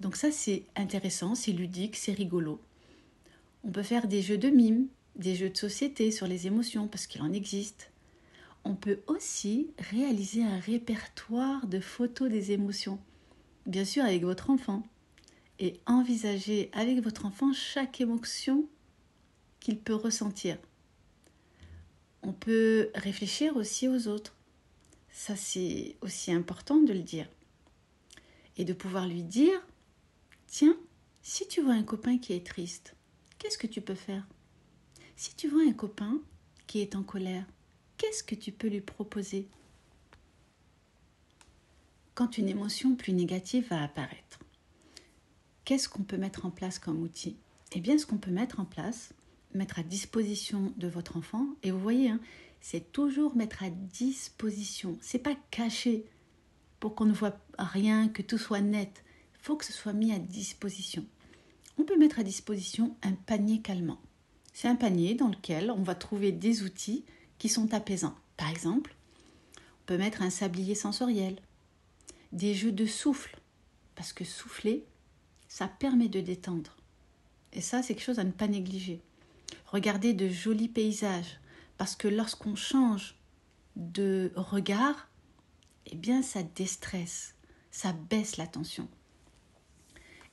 Donc 0.00 0.16
ça 0.16 0.30
c'est 0.30 0.64
intéressant, 0.76 1.34
c'est 1.34 1.52
ludique, 1.52 1.96
c'est 1.96 2.12
rigolo. 2.12 2.60
On 3.64 3.70
peut 3.70 3.82
faire 3.82 4.08
des 4.08 4.22
jeux 4.22 4.38
de 4.38 4.48
mime, 4.48 4.88
des 5.16 5.34
jeux 5.34 5.50
de 5.50 5.56
société 5.56 6.10
sur 6.10 6.26
les 6.26 6.46
émotions 6.46 6.88
parce 6.88 7.06
qu'il 7.06 7.22
en 7.22 7.32
existe. 7.32 7.90
On 8.64 8.74
peut 8.74 9.00
aussi 9.06 9.70
réaliser 9.78 10.42
un 10.42 10.58
répertoire 10.58 11.66
de 11.66 11.80
photos 11.80 12.30
des 12.30 12.52
émotions, 12.52 12.98
bien 13.66 13.84
sûr 13.84 14.04
avec 14.04 14.22
votre 14.22 14.50
enfant, 14.50 14.82
et 15.58 15.80
envisager 15.86 16.70
avec 16.72 17.02
votre 17.02 17.26
enfant 17.26 17.52
chaque 17.52 18.00
émotion 18.00 18.66
qu'il 19.60 19.78
peut 19.78 19.94
ressentir 19.94 20.56
on 22.22 22.32
peut 22.32 22.90
réfléchir 22.94 23.56
aussi 23.56 23.88
aux 23.88 24.08
autres. 24.08 24.34
Ça, 25.10 25.36
c'est 25.36 25.96
aussi 26.00 26.32
important 26.32 26.80
de 26.80 26.92
le 26.92 27.02
dire. 27.02 27.28
Et 28.56 28.64
de 28.64 28.72
pouvoir 28.72 29.06
lui 29.06 29.22
dire, 29.22 29.60
tiens, 30.46 30.76
si 31.22 31.46
tu 31.48 31.60
vois 31.60 31.74
un 31.74 31.82
copain 31.82 32.18
qui 32.18 32.32
est 32.32 32.46
triste, 32.46 32.94
qu'est-ce 33.42 33.58
que 33.58 33.66
tu 33.66 33.80
peux 33.80 33.96
faire? 33.96 34.24
Si 35.16 35.34
tu 35.34 35.48
vois 35.48 35.64
un 35.68 35.72
copain 35.72 36.20
qui 36.68 36.78
est 36.80 36.94
en 36.94 37.02
colère, 37.02 37.44
qu'est-ce 37.96 38.22
que 38.22 38.36
tu 38.36 38.52
peux 38.52 38.68
lui 38.68 38.80
proposer? 38.80 39.48
Quand 42.14 42.38
une 42.38 42.48
émotion 42.48 42.94
plus 42.94 43.12
négative 43.12 43.66
va 43.68 43.82
apparaître, 43.82 44.38
qu'est-ce 45.64 45.88
qu'on 45.88 46.04
peut 46.04 46.18
mettre 46.18 46.46
en 46.46 46.50
place 46.50 46.78
comme 46.78 47.02
outil? 47.02 47.36
Eh 47.72 47.80
bien, 47.80 47.98
ce 47.98 48.06
qu'on 48.06 48.18
peut 48.18 48.30
mettre 48.30 48.60
en 48.60 48.64
place, 48.64 49.12
mettre 49.54 49.80
à 49.80 49.82
disposition 49.82 50.72
de 50.76 50.86
votre 50.86 51.16
enfant. 51.16 51.48
Et 51.64 51.72
vous 51.72 51.80
voyez, 51.80 52.10
hein, 52.10 52.20
c'est 52.60 52.92
toujours 52.92 53.34
mettre 53.34 53.64
à 53.64 53.70
disposition. 53.70 54.96
C'est 55.00 55.18
pas 55.18 55.36
caché 55.50 56.04
pour 56.78 56.94
qu'on 56.94 57.06
ne 57.06 57.12
voit 57.12 57.40
rien, 57.58 58.08
que 58.08 58.22
tout 58.22 58.38
soit 58.38 58.60
net. 58.60 59.02
Il 59.34 59.42
faut 59.42 59.56
que 59.56 59.64
ce 59.64 59.72
soit 59.72 59.94
mis 59.94 60.12
à 60.12 60.20
disposition. 60.20 61.04
On 61.78 61.84
peut 61.84 61.98
mettre 61.98 62.18
à 62.18 62.22
disposition 62.22 62.96
un 63.02 63.12
panier 63.12 63.60
calmant. 63.60 64.00
C'est 64.52 64.68
un 64.68 64.76
panier 64.76 65.14
dans 65.14 65.28
lequel 65.28 65.70
on 65.70 65.82
va 65.82 65.94
trouver 65.94 66.32
des 66.32 66.62
outils 66.62 67.04
qui 67.38 67.48
sont 67.48 67.72
apaisants. 67.74 68.16
Par 68.36 68.50
exemple, 68.50 68.94
on 69.56 69.86
peut 69.86 69.98
mettre 69.98 70.22
un 70.22 70.30
sablier 70.30 70.74
sensoriel, 70.74 71.36
des 72.32 72.54
jeux 72.54 72.72
de 72.72 72.86
souffle, 72.86 73.40
parce 73.94 74.12
que 74.12 74.24
souffler, 74.24 74.84
ça 75.48 75.68
permet 75.68 76.08
de 76.08 76.20
détendre. 76.20 76.76
Et 77.52 77.60
ça, 77.60 77.82
c'est 77.82 77.94
quelque 77.94 78.04
chose 78.04 78.18
à 78.18 78.24
ne 78.24 78.30
pas 78.30 78.48
négliger. 78.48 79.00
Regardez 79.66 80.14
de 80.14 80.28
jolis 80.28 80.68
paysages, 80.68 81.40
parce 81.78 81.96
que 81.96 82.08
lorsqu'on 82.08 82.54
change 82.54 83.16
de 83.76 84.32
regard, 84.36 85.08
eh 85.86 85.96
bien 85.96 86.22
ça 86.22 86.42
déstresse, 86.42 87.34
ça 87.70 87.92
baisse 87.92 88.36
la 88.36 88.46
tension. 88.46 88.88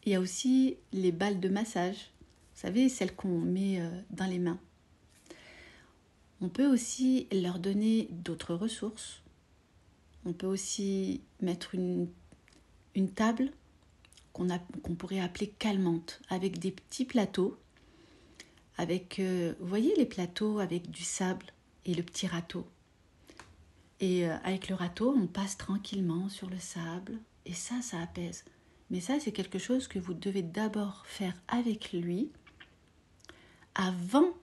Il 0.06 0.12
y 0.12 0.15
a 0.15 0.20
aussi 0.20 0.77
les 0.91 1.12
balles 1.12 1.39
de 1.39 1.50
massage, 1.50 2.12
vous 2.53 2.62
savez, 2.62 2.89
celles 2.89 3.15
qu'on 3.15 3.39
met 3.39 3.82
euh, 3.82 3.89
dans 4.12 4.25
les 4.25 4.39
mains. 4.39 4.60
On 6.41 6.50
peut 6.50 6.68
aussi 6.68 7.27
leur 7.32 7.60
donner 7.60 8.08
d'autres 8.12 8.56
ressources. 8.56 9.22
On 10.25 10.34
peut 10.34 10.48
aussi 10.48 11.22
mettre 11.41 11.75
une, 11.75 12.08
une 12.96 13.12
table 13.12 13.51
qu'on 14.32 14.96
pourrait 14.96 15.20
appeler 15.20 15.48
calmante, 15.60 16.22
avec 16.29 16.60
des 16.60 16.72
petits 16.72 17.03
plateaux 17.03 17.58
avec, 18.79 19.20
euh, 19.20 19.53
vous 19.60 19.68
voyez 19.68 19.94
les 19.98 20.06
plateaux 20.06 20.60
avec 20.60 20.89
du 20.89 21.03
sable 21.03 21.48
et 21.86 21.94
le 21.94 22.01
petit 22.01 22.27
râteau? 22.27 22.65
Et 24.00 24.25
euh, 24.25 24.38
avec 24.46 24.70
le 24.70 24.75
râteau, 24.75 25.13
on 25.13 25.27
passe 25.27 25.58
tranquillement 25.58 26.29
sur 26.29 26.50
le 26.50 26.58
sable. 26.58 27.20
Et 27.46 27.53
ça, 27.53 27.82
ça 27.82 28.00
apaise. 28.00 28.46
Mais 28.89 29.01
ça, 29.01 29.19
c'est 29.19 29.31
quelque 29.31 29.60
chose 29.60 29.88
que 29.88 30.00
vous 30.00 30.13
devez 30.13 30.41
d'abord 30.41 31.05
faire 31.05 31.36
avec 31.48 31.93
lui 31.93 32.31
avant 33.75 34.34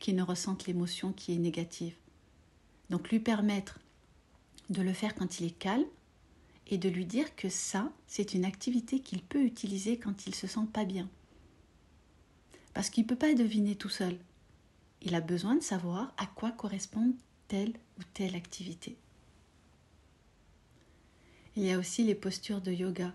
qu'il 0.00 0.16
ne 0.16 0.22
ressente 0.22 0.66
l'émotion 0.66 1.12
qui 1.12 1.34
est 1.34 1.38
négative. 1.38 1.96
Donc 2.90 3.10
lui 3.10 3.20
permettre 3.20 3.80
de 4.70 4.82
le 4.82 4.92
faire 4.92 5.14
quand 5.14 5.40
il 5.40 5.46
est 5.46 5.58
calme 5.58 5.86
et 6.68 6.78
de 6.78 6.88
lui 6.88 7.04
dire 7.04 7.34
que 7.36 7.48
ça, 7.48 7.92
c'est 8.06 8.34
une 8.34 8.44
activité 8.44 9.00
qu'il 9.00 9.22
peut 9.22 9.42
utiliser 9.42 9.98
quand 9.98 10.26
il 10.26 10.34
se 10.34 10.46
sent 10.46 10.66
pas 10.72 10.84
bien. 10.84 11.08
Parce 12.72 12.90
qu'il 12.90 13.04
ne 13.04 13.08
peut 13.08 13.16
pas 13.16 13.34
deviner 13.34 13.76
tout 13.76 13.88
seul. 13.88 14.18
Il 15.02 15.14
a 15.14 15.20
besoin 15.20 15.56
de 15.56 15.62
savoir 15.62 16.14
à 16.16 16.26
quoi 16.26 16.50
correspond 16.50 17.14
telle 17.48 17.74
ou 17.98 18.02
telle 18.14 18.34
activité. 18.34 18.96
Il 21.56 21.64
y 21.64 21.72
a 21.72 21.78
aussi 21.78 22.02
les 22.04 22.14
postures 22.14 22.60
de 22.60 22.72
yoga. 22.72 23.12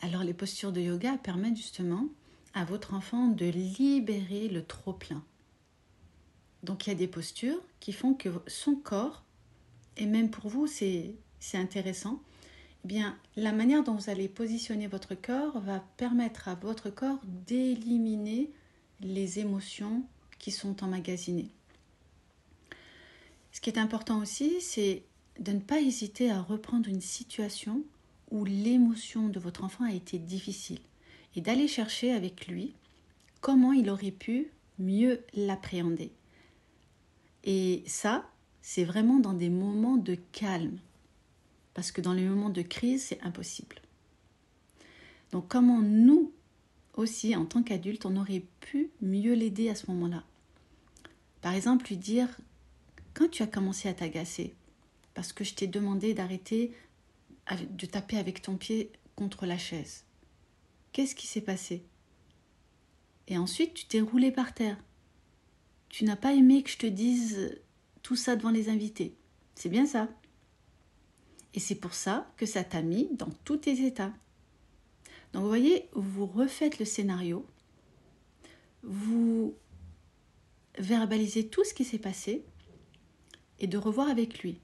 Alors 0.00 0.22
les 0.22 0.34
postures 0.34 0.72
de 0.72 0.80
yoga 0.80 1.16
permettent 1.18 1.56
justement 1.56 2.06
à 2.54 2.64
votre 2.64 2.94
enfant 2.94 3.28
de 3.28 3.46
libérer 3.46 4.48
le 4.48 4.64
trop-plein. 4.64 5.24
Donc 6.62 6.86
il 6.86 6.90
y 6.90 6.92
a 6.92 6.96
des 6.96 7.08
postures 7.08 7.60
qui 7.80 7.92
font 7.92 8.14
que 8.14 8.28
son 8.46 8.74
corps, 8.74 9.22
et 9.96 10.06
même 10.06 10.30
pour 10.30 10.48
vous 10.48 10.66
c'est 10.66 11.14
intéressant, 11.54 12.20
eh 12.84 12.88
bien 12.88 13.16
la 13.36 13.52
manière 13.52 13.84
dont 13.84 13.94
vous 13.94 14.10
allez 14.10 14.28
positionner 14.28 14.86
votre 14.86 15.14
corps 15.14 15.60
va 15.60 15.80
permettre 15.96 16.48
à 16.48 16.54
votre 16.54 16.90
corps 16.90 17.20
d'éliminer 17.46 18.50
les 19.00 19.38
émotions 19.38 20.04
qui 20.38 20.50
sont 20.50 20.82
emmagasinées. 20.82 21.50
Ce 23.52 23.60
qui 23.60 23.70
est 23.70 23.78
important 23.78 24.20
aussi, 24.20 24.60
c'est 24.60 25.02
de 25.40 25.52
ne 25.52 25.60
pas 25.60 25.80
hésiter 25.80 26.30
à 26.30 26.40
reprendre 26.40 26.88
une 26.88 27.00
situation 27.00 27.82
l'émotion 28.44 29.28
de 29.28 29.38
votre 29.38 29.64
enfant 29.64 29.84
a 29.84 29.92
été 29.92 30.18
difficile 30.18 30.80
et 31.36 31.40
d'aller 31.40 31.68
chercher 31.68 32.12
avec 32.12 32.46
lui 32.46 32.74
comment 33.40 33.72
il 33.72 33.90
aurait 33.90 34.10
pu 34.10 34.48
mieux 34.78 35.24
l'appréhender. 35.34 36.12
Et 37.44 37.82
ça, 37.86 38.28
c'est 38.60 38.84
vraiment 38.84 39.18
dans 39.18 39.32
des 39.32 39.48
moments 39.48 39.96
de 39.96 40.16
calme, 40.32 40.78
parce 41.74 41.92
que 41.92 42.00
dans 42.00 42.12
les 42.12 42.24
moments 42.24 42.50
de 42.50 42.62
crise, 42.62 43.04
c'est 43.04 43.22
impossible. 43.22 43.76
Donc 45.32 45.48
comment 45.48 45.80
nous 45.80 46.32
aussi, 46.94 47.36
en 47.36 47.46
tant 47.46 47.62
qu'adultes, 47.62 48.06
on 48.06 48.16
aurait 48.16 48.44
pu 48.60 48.90
mieux 49.00 49.34
l'aider 49.34 49.68
à 49.68 49.74
ce 49.74 49.90
moment-là? 49.90 50.24
Par 51.40 51.54
exemple, 51.54 51.86
lui 51.88 51.96
dire, 51.96 52.28
quand 53.14 53.30
tu 53.30 53.42
as 53.42 53.46
commencé 53.46 53.88
à 53.88 53.94
t'agacer, 53.94 54.54
parce 55.14 55.32
que 55.32 55.44
je 55.44 55.54
t'ai 55.54 55.66
demandé 55.66 56.14
d'arrêter 56.14 56.72
de 57.56 57.86
taper 57.86 58.18
avec 58.18 58.42
ton 58.42 58.56
pied 58.56 58.92
contre 59.16 59.46
la 59.46 59.58
chaise. 59.58 60.04
Qu'est-ce 60.92 61.14
qui 61.14 61.26
s'est 61.26 61.40
passé? 61.40 61.84
Et 63.26 63.36
ensuite, 63.38 63.74
tu 63.74 63.86
t'es 63.86 64.00
roulé 64.00 64.30
par 64.30 64.54
terre. 64.54 64.78
Tu 65.88 66.04
n'as 66.04 66.16
pas 66.16 66.34
aimé 66.34 66.62
que 66.62 66.70
je 66.70 66.78
te 66.78 66.86
dise 66.86 67.60
tout 68.02 68.16
ça 68.16 68.36
devant 68.36 68.50
les 68.50 68.68
invités. 68.68 69.14
C'est 69.54 69.68
bien 69.68 69.86
ça. 69.86 70.08
Et 71.54 71.60
c'est 71.60 71.74
pour 71.74 71.94
ça 71.94 72.30
que 72.36 72.46
ça 72.46 72.64
t'a 72.64 72.82
mis 72.82 73.08
dans 73.12 73.30
tous 73.44 73.56
tes 73.58 73.84
états. 73.84 74.12
Donc 75.32 75.42
vous 75.42 75.48
voyez, 75.48 75.88
vous 75.92 76.26
refaites 76.26 76.78
le 76.78 76.84
scénario, 76.84 77.46
vous 78.82 79.54
verbalisez 80.78 81.48
tout 81.48 81.64
ce 81.64 81.74
qui 81.74 81.84
s'est 81.84 81.98
passé 81.98 82.44
et 83.58 83.66
de 83.66 83.76
revoir 83.76 84.08
avec 84.08 84.42
lui. 84.42 84.60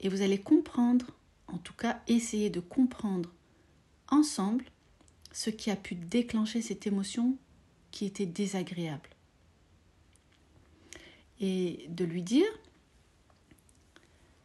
Et 0.00 0.08
vous 0.08 0.22
allez 0.22 0.38
comprendre, 0.38 1.06
en 1.48 1.58
tout 1.58 1.74
cas 1.74 2.00
essayer 2.06 2.50
de 2.50 2.60
comprendre 2.60 3.32
ensemble 4.08 4.64
ce 5.32 5.50
qui 5.50 5.70
a 5.70 5.76
pu 5.76 5.94
déclencher 5.94 6.62
cette 6.62 6.86
émotion 6.86 7.36
qui 7.90 8.06
était 8.06 8.26
désagréable. 8.26 9.08
Et 11.40 11.86
de 11.88 12.04
lui 12.04 12.22
dire, 12.22 12.48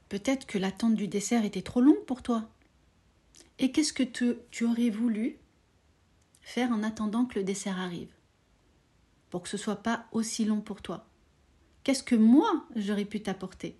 peut-être 0.10 0.46
que 0.46 0.58
l'attente 0.58 0.96
du 0.96 1.08
dessert 1.08 1.46
était 1.46 1.62
trop 1.62 1.82
longue 1.82 2.06
pour 2.06 2.22
toi. 2.22 2.48
Et 3.60 3.72
qu'est-ce 3.72 3.94
que 3.94 4.04
tu, 4.04 4.66
aurais 4.66 4.90
voulu 4.90 5.38
faire 6.42 6.72
en 6.72 6.84
attendant 6.84 7.26
que 7.26 7.40
le 7.40 7.46
dessert 7.46 7.80
arrive 7.80 8.14
Pour 9.30 9.44
que 9.44 9.50
ce 9.50 9.58
soit 9.58 9.82
pas 9.82 10.06
aussi 10.12 10.46
long 10.46 10.62
pour 10.62 10.82
toi? 10.82 11.08
Qu'est-ce 11.84 12.04
que 12.04 12.16
moi 12.16 12.66
j'aurais 12.76 13.06
pu 13.06 13.22
t'apporter? 13.22 13.76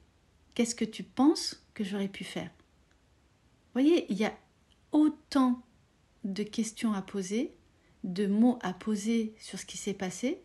Qu'est-ce 0.54 0.76
que 0.76 0.86
tu 0.86 1.04
penses 1.04 1.64
que 1.74 1.84
j'aurais 1.84 2.08
pu 2.08 2.24
faire? 2.24 2.50
Vous 3.74 3.82
voyez, 3.82 4.06
il 4.12 4.18
y 4.18 4.26
a 4.26 4.34
autant 4.92 5.62
de 6.24 6.44
questions 6.44 6.94
à 6.94 7.02
poser, 7.02 7.56
de 8.04 8.28
mots 8.28 8.60
à 8.62 8.74
poser 8.74 9.34
sur 9.40 9.58
ce 9.58 9.66
qui 9.66 9.78
s'est 9.78 9.94
passé. 9.94 10.42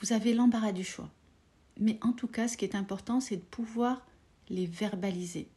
Vous 0.00 0.12
avez 0.12 0.34
l'embarras 0.34 0.72
du 0.72 0.84
choix. 0.84 1.10
Mais 1.78 1.98
en 2.02 2.12
tout 2.12 2.28
cas, 2.28 2.48
ce 2.48 2.56
qui 2.56 2.64
est 2.64 2.74
important, 2.74 3.20
c'est 3.20 3.36
de 3.36 3.42
pouvoir 3.42 4.06
les 4.48 4.66
verbaliser. 4.66 5.48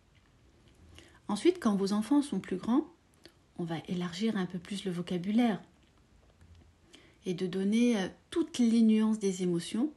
Ensuite, 1.27 1.59
quand 1.59 1.75
vos 1.75 1.93
enfants 1.93 2.21
sont 2.21 2.39
plus 2.39 2.57
grands, 2.57 2.87
on 3.57 3.63
va 3.63 3.77
élargir 3.87 4.37
un 4.37 4.45
peu 4.45 4.57
plus 4.57 4.85
le 4.85 4.91
vocabulaire 4.91 5.61
et 7.25 7.33
de 7.33 7.45
donner 7.45 7.97
euh, 7.97 8.07
toutes 8.29 8.57
les 8.57 8.81
nuances 8.81 9.19
des 9.19 9.43
émotions 9.43 9.91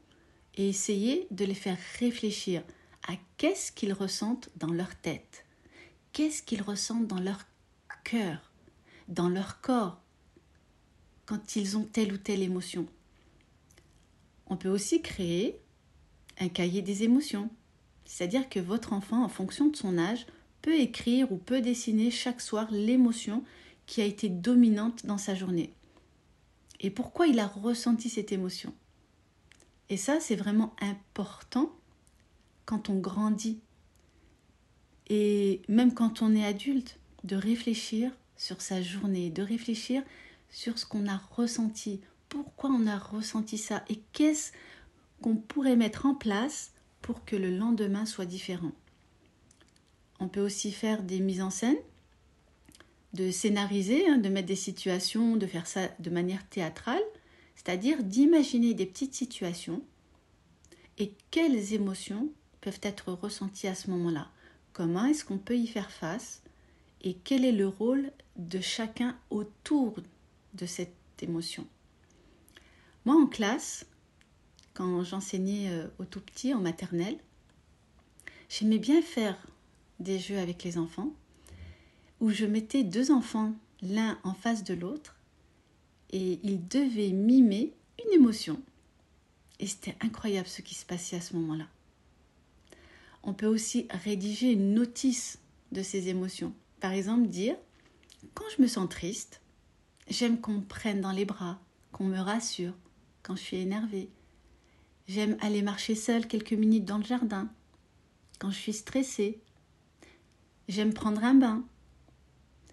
et 0.56 0.68
essayer 0.68 1.26
de 1.30 1.44
les 1.44 1.54
faire 1.54 1.78
réfléchir 1.98 2.62
à 3.08 3.14
qu'est-ce 3.36 3.72
qu'ils 3.72 3.92
ressentent 3.92 4.50
dans 4.56 4.72
leur 4.72 4.94
tête, 4.96 5.44
qu'est-ce 6.12 6.42
qu'ils 6.42 6.62
ressentent 6.62 7.06
dans 7.06 7.20
leur 7.20 7.40
cœur, 8.04 8.52
dans 9.08 9.28
leur 9.28 9.60
corps, 9.60 10.00
quand 11.26 11.56
ils 11.56 11.76
ont 11.76 11.84
telle 11.84 12.12
ou 12.12 12.18
telle 12.18 12.42
émotion. 12.42 12.86
On 14.46 14.56
peut 14.56 14.68
aussi 14.68 15.02
créer 15.02 15.58
un 16.38 16.48
cahier 16.48 16.82
des 16.82 17.02
émotions, 17.04 17.50
c'est-à-dire 18.04 18.48
que 18.48 18.60
votre 18.60 18.92
enfant, 18.92 19.24
en 19.24 19.28
fonction 19.28 19.68
de 19.68 19.76
son 19.76 19.98
âge, 19.98 20.26
peut 20.60 20.78
écrire 20.78 21.30
ou 21.32 21.36
peut 21.36 21.60
dessiner 21.60 22.10
chaque 22.10 22.40
soir 22.40 22.68
l'émotion 22.70 23.44
qui 23.86 24.00
a 24.00 24.04
été 24.04 24.28
dominante 24.28 25.06
dans 25.06 25.18
sa 25.18 25.34
journée. 25.34 25.72
Et 26.80 26.90
pourquoi 26.90 27.26
il 27.26 27.38
a 27.38 27.46
ressenti 27.46 28.08
cette 28.08 28.32
émotion? 28.32 28.74
Et 29.88 29.96
ça, 29.96 30.20
c'est 30.20 30.36
vraiment 30.36 30.74
important 30.80 31.72
quand 32.64 32.88
on 32.88 32.98
grandit 32.98 33.60
et 35.08 35.62
même 35.68 35.92
quand 35.94 36.22
on 36.22 36.34
est 36.34 36.44
adulte, 36.44 36.98
de 37.24 37.36
réfléchir 37.36 38.10
sur 38.36 38.60
sa 38.60 38.82
journée, 38.82 39.30
de 39.30 39.42
réfléchir 39.42 40.02
sur 40.48 40.78
ce 40.78 40.86
qu'on 40.86 41.06
a 41.06 41.16
ressenti, 41.16 42.00
pourquoi 42.28 42.70
on 42.70 42.86
a 42.86 42.98
ressenti 42.98 43.58
ça 43.58 43.84
et 43.88 44.00
qu'est-ce 44.12 44.52
qu'on 45.20 45.36
pourrait 45.36 45.76
mettre 45.76 46.06
en 46.06 46.14
place 46.14 46.72
pour 47.00 47.24
que 47.24 47.36
le 47.36 47.56
lendemain 47.56 48.06
soit 48.06 48.26
différent. 48.26 48.72
On 50.18 50.28
peut 50.28 50.40
aussi 50.40 50.72
faire 50.72 51.02
des 51.02 51.20
mises 51.20 51.42
en 51.42 51.50
scène, 51.50 51.76
de 53.12 53.30
scénariser, 53.30 54.08
hein, 54.08 54.18
de 54.18 54.28
mettre 54.28 54.48
des 54.48 54.56
situations, 54.56 55.36
de 55.36 55.46
faire 55.46 55.66
ça 55.66 55.88
de 55.98 56.10
manière 56.10 56.48
théâtrale, 56.48 57.02
c'est-à-dire 57.54 58.02
d'imaginer 58.02 58.74
des 58.74 58.86
petites 58.86 59.14
situations 59.14 59.82
et 60.98 61.12
quelles 61.30 61.74
émotions 61.74 62.32
peuvent 62.62 62.80
être 62.82 63.12
ressenties 63.12 63.66
à 63.66 63.74
ce 63.74 63.90
moment-là. 63.90 64.30
Comment 64.72 65.04
est-ce 65.04 65.26
qu'on 65.26 65.36
peut 65.36 65.58
y 65.58 65.66
faire 65.66 65.90
face 65.90 66.40
et 67.02 67.14
quel 67.24 67.44
est 67.44 67.52
le 67.52 67.68
rôle 67.68 68.10
de 68.36 68.60
chacun 68.60 69.18
autour 69.28 69.96
de 70.54 70.64
cette 70.64 70.94
émotion? 71.20 71.66
Moi 73.04 73.16
en 73.16 73.26
classe, 73.26 73.84
quand 74.72 75.04
j'enseignais 75.04 75.68
euh, 75.70 75.88
au 75.98 76.04
tout 76.04 76.20
petit 76.20 76.54
en 76.54 76.60
maternelle, 76.60 77.18
j'aimais 78.48 78.78
bien 78.78 79.02
faire 79.02 79.36
des 80.00 80.18
jeux 80.18 80.38
avec 80.38 80.62
les 80.64 80.78
enfants 80.78 81.12
où 82.20 82.30
je 82.30 82.46
mettais 82.46 82.84
deux 82.84 83.10
enfants 83.10 83.52
l'un 83.82 84.18
en 84.22 84.32
face 84.32 84.62
de 84.62 84.74
l'autre 84.74 85.16
et 86.10 86.38
ils 86.44 86.66
devaient 86.68 87.10
mimer 87.10 87.72
une 88.04 88.12
émotion. 88.12 88.60
Et 89.58 89.66
c'était 89.66 89.96
incroyable 90.00 90.48
ce 90.48 90.62
qui 90.62 90.74
se 90.74 90.86
passait 90.86 91.16
à 91.16 91.20
ce 91.20 91.34
moment-là. 91.36 91.66
On 93.22 93.34
peut 93.34 93.46
aussi 93.46 93.86
rédiger 93.90 94.52
une 94.52 94.74
notice 94.74 95.38
de 95.70 95.82
ces 95.82 96.08
émotions. 96.08 96.52
Par 96.80 96.92
exemple, 96.92 97.28
dire 97.28 97.56
quand 98.34 98.44
je 98.56 98.62
me 98.62 98.68
sens 98.68 98.88
triste, 98.88 99.40
j'aime 100.08 100.40
qu'on 100.40 100.54
me 100.54 100.64
prenne 100.64 101.00
dans 101.00 101.12
les 101.12 101.24
bras, 101.24 101.60
qu'on 101.92 102.04
me 102.04 102.18
rassure 102.18 102.74
quand 103.22 103.36
je 103.36 103.42
suis 103.42 103.56
énervée. 103.58 104.10
J'aime 105.08 105.36
aller 105.40 105.62
marcher 105.62 105.94
seule 105.94 106.26
quelques 106.26 106.52
minutes 106.52 106.84
dans 106.84 106.98
le 106.98 107.04
jardin 107.04 107.50
quand 108.38 108.50
je 108.50 108.58
suis 108.58 108.72
stressée. 108.72 109.40
J'aime 110.68 110.94
prendre 110.94 111.22
un 111.22 111.34
bain. 111.34 111.64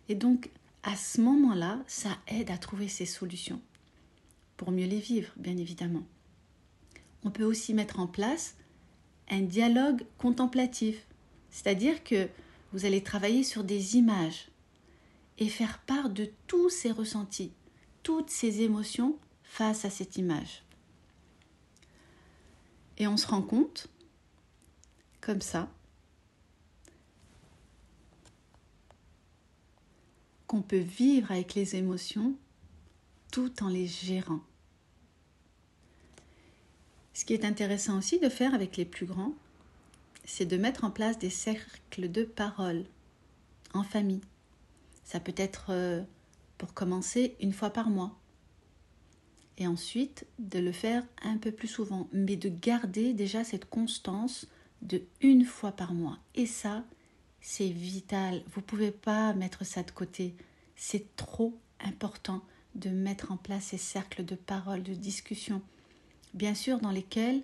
Et 0.08 0.16
donc, 0.16 0.50
à 0.84 0.96
ce 0.96 1.22
moment-là, 1.22 1.84
ça 1.88 2.18
aide 2.28 2.52
à 2.52 2.58
trouver 2.58 2.88
ces 2.88 3.06
solutions 3.06 3.62
pour 4.58 4.72
mieux 4.72 4.88
les 4.88 5.00
vivre, 5.00 5.32
bien 5.38 5.58
évidemment. 5.58 6.04
On 7.24 7.32
peut 7.32 7.44
aussi 7.44 7.74
mettre 7.74 8.00
en 8.00 8.08
place 8.08 8.56
un 9.30 9.42
dialogue 9.42 10.04
contemplatif, 10.18 11.06
c'est-à-dire 11.50 12.04
que 12.04 12.30
vous 12.72 12.86
allez 12.86 13.04
travailler 13.04 13.44
sur 13.44 13.63
des 13.63 13.98
images 13.98 14.50
et 15.38 15.50
faire 15.50 15.80
part 15.80 16.10
de 16.10 16.30
tous 16.48 16.70
ces 16.70 16.92
ressentis, 16.92 17.52
toutes 18.04 18.30
ces 18.30 18.62
émotions 18.62 19.18
face 19.44 19.86
à 19.86 19.89
cette 19.89 20.18
image. 20.18 20.63
Et 22.98 23.08
on 23.08 23.18
se 23.18 23.28
rend 23.28 23.42
compte, 23.42 23.88
comme 25.22 25.42
ça, 25.42 25.70
qu'on 30.48 30.62
peut 30.62 30.78
vivre 30.78 31.32
avec 31.32 31.54
les 31.54 31.76
émotions 31.76 32.36
tout 33.32 33.63
en 33.63 33.70
les 33.70 33.88
gérant. 33.88 34.42
Ce 37.20 37.26
qui 37.26 37.34
est 37.34 37.44
intéressant 37.44 37.98
aussi 37.98 38.18
de 38.18 38.30
faire 38.30 38.54
avec 38.54 38.78
les 38.78 38.86
plus 38.86 39.06
grands, 39.06 39.34
c'est 40.24 40.46
de 40.46 40.56
mettre 40.56 40.86
en 40.86 40.90
place 40.90 41.20
des 41.20 41.30
cercles 41.30 42.10
de 42.10 42.24
parole 42.24 42.86
en 43.74 43.84
famille. 43.84 44.22
Ça 45.04 45.20
peut 45.20 45.34
être, 45.36 45.66
euh, 45.72 46.02
pour 46.58 46.74
commencer, 46.74 47.36
une 47.42 47.52
fois 47.52 47.72
par 47.72 47.90
mois. 47.90 48.18
Et 49.58 49.68
ensuite, 49.68 50.28
de 50.40 50.60
le 50.60 50.72
faire 50.72 51.04
un 51.22 51.36
peu 51.36 51.52
plus 51.52 51.68
souvent, 51.68 52.08
mais 52.14 52.38
de 52.38 52.48
garder 52.48 53.12
déjà 53.12 53.44
cette 53.44 53.66
constance 53.66 54.48
de 54.82 55.02
une 55.20 55.44
fois 55.44 55.74
par 55.74 55.94
mois. 55.94 56.20
Et 56.36 56.46
ça, 56.46 56.86
c'est 57.42 57.68
vital. 57.68 58.44
Vous 58.54 58.62
ne 58.62 58.66
pouvez 58.66 58.92
pas 58.92 59.34
mettre 59.34 59.66
ça 59.66 59.84
de 59.84 59.92
côté. 59.92 60.36
C'est 60.78 61.18
trop 61.18 61.60
important 61.82 62.42
de 62.76 62.90
mettre 62.90 63.34
en 63.34 63.38
place 63.38 63.66
ces 63.66 63.78
cercles 63.78 64.24
de 64.24 64.36
parole, 64.36 64.84
de 64.84 64.94
discussion, 64.94 65.62
bien 66.34 66.54
sûr 66.54 66.80
dans 66.80 66.92
lesquels 66.92 67.44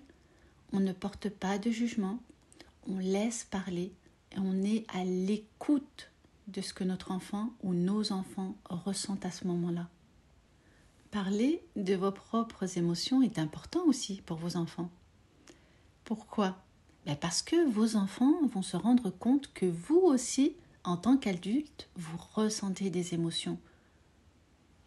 on 0.72 0.80
ne 0.80 0.92
porte 0.92 1.28
pas 1.28 1.58
de 1.58 1.70
jugement, 1.70 2.18
on 2.88 2.98
laisse 2.98 3.44
parler 3.44 3.92
et 4.32 4.38
on 4.38 4.62
est 4.62 4.84
à 4.92 5.04
l'écoute 5.04 6.10
de 6.48 6.60
ce 6.60 6.72
que 6.72 6.84
notre 6.84 7.10
enfant 7.10 7.50
ou 7.62 7.74
nos 7.74 8.12
enfants 8.12 8.54
ressentent 8.68 9.24
à 9.24 9.30
ce 9.30 9.46
moment-là. 9.46 9.88
Parler 11.10 11.62
de 11.76 11.94
vos 11.94 12.12
propres 12.12 12.78
émotions 12.78 13.22
est 13.22 13.38
important 13.38 13.84
aussi 13.86 14.22
pour 14.26 14.36
vos 14.36 14.56
enfants. 14.56 14.90
Pourquoi? 16.04 16.56
Ben 17.04 17.16
Parce 17.16 17.42
que 17.42 17.68
vos 17.68 17.96
enfants 17.96 18.34
vont 18.46 18.62
se 18.62 18.76
rendre 18.76 19.10
compte 19.10 19.52
que 19.52 19.66
vous 19.66 19.98
aussi, 19.98 20.56
en 20.84 20.96
tant 20.96 21.16
qu'adulte, 21.16 21.88
vous 21.96 22.18
ressentez 22.34 22.90
des 22.90 23.14
émotions. 23.14 23.58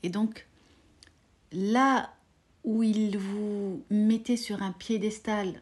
Et 0.04 0.10
donc, 0.10 0.48
là 1.52 2.14
où 2.64 2.84
ils 2.84 3.18
vous 3.18 3.84
mettez 3.90 4.38
sur 4.38 4.62
un 4.62 4.72
piédestal, 4.72 5.62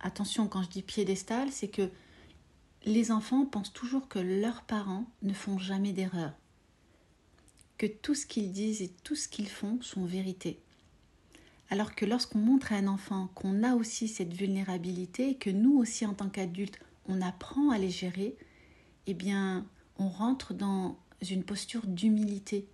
attention 0.00 0.46
quand 0.46 0.62
je 0.62 0.68
dis 0.68 0.82
piédestal, 0.82 1.50
c'est 1.50 1.68
que 1.68 1.90
les 2.84 3.10
enfants 3.10 3.44
pensent 3.44 3.72
toujours 3.72 4.08
que 4.08 4.18
leurs 4.18 4.62
parents 4.62 5.06
ne 5.22 5.32
font 5.32 5.58
jamais 5.58 5.92
d'erreur, 5.92 6.32
que 7.76 7.86
tout 7.86 8.14
ce 8.14 8.26
qu'ils 8.26 8.52
disent 8.52 8.82
et 8.82 8.90
tout 9.04 9.16
ce 9.16 9.28
qu'ils 9.28 9.48
font 9.48 9.80
sont 9.82 10.04
vérité. 10.04 10.60
Alors 11.70 11.94
que 11.94 12.06
lorsqu'on 12.06 12.38
montre 12.38 12.72
à 12.72 12.76
un 12.76 12.86
enfant 12.86 13.28
qu'on 13.34 13.62
a 13.62 13.74
aussi 13.74 14.08
cette 14.08 14.32
vulnérabilité 14.32 15.30
et 15.30 15.34
que 15.34 15.50
nous 15.50 15.76
aussi 15.76 16.06
en 16.06 16.14
tant 16.14 16.30
qu'adultes, 16.30 16.78
on 17.06 17.20
apprend 17.20 17.70
à 17.70 17.78
les 17.78 17.90
gérer, 17.90 18.36
eh 19.06 19.14
bien, 19.14 19.66
on 19.98 20.08
rentre 20.08 20.54
dans 20.54 20.98
une 21.28 21.44
posture 21.44 21.86
d'humilité 21.86 22.66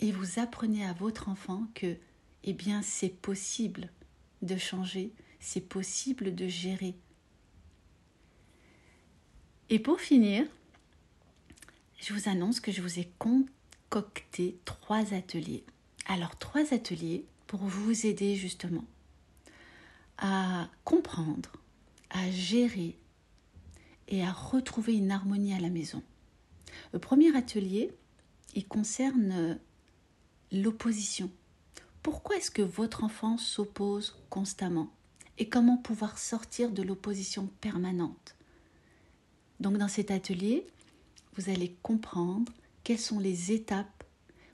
et 0.00 0.10
vous 0.10 0.40
apprenez 0.40 0.84
à 0.84 0.92
votre 0.92 1.28
enfant 1.28 1.66
que, 1.74 1.96
eh 2.44 2.52
bien, 2.52 2.82
c'est 2.82 3.08
possible 3.08 3.90
de 4.42 4.56
changer, 4.56 5.12
c'est 5.40 5.60
possible 5.60 6.34
de 6.34 6.48
gérer. 6.48 6.94
Et 9.70 9.78
pour 9.78 10.00
finir, 10.00 10.46
je 11.98 12.12
vous 12.12 12.28
annonce 12.28 12.60
que 12.60 12.72
je 12.72 12.82
vous 12.82 12.98
ai 12.98 13.10
concocté 13.18 14.58
trois 14.64 15.14
ateliers. 15.14 15.64
Alors, 16.06 16.36
trois 16.36 16.74
ateliers 16.74 17.24
pour 17.46 17.60
vous 17.60 18.06
aider 18.06 18.34
justement 18.34 18.84
à 20.18 20.68
comprendre, 20.84 21.52
à 22.10 22.30
gérer 22.30 22.98
et 24.08 24.22
à 24.22 24.32
retrouver 24.32 24.94
une 24.94 25.10
harmonie 25.10 25.54
à 25.54 25.60
la 25.60 25.70
maison. 25.70 26.02
Le 26.92 26.98
premier 26.98 27.34
atelier, 27.36 27.92
il 28.54 28.66
concerne 28.66 29.58
l'opposition. 30.50 31.30
Pourquoi 32.02 32.36
est-ce 32.36 32.50
que 32.50 32.62
votre 32.62 33.04
enfant 33.04 33.38
s'oppose 33.38 34.18
constamment 34.28 34.90
Et 35.38 35.48
comment 35.48 35.76
pouvoir 35.76 36.18
sortir 36.18 36.70
de 36.70 36.82
l'opposition 36.82 37.48
permanente? 37.60 38.34
Donc 39.60 39.78
dans 39.78 39.88
cet 39.88 40.10
atelier, 40.10 40.66
vous 41.36 41.48
allez 41.48 41.76
comprendre 41.82 42.52
quelles 42.82 42.98
sont 42.98 43.20
les 43.20 43.52
étapes, 43.52 44.04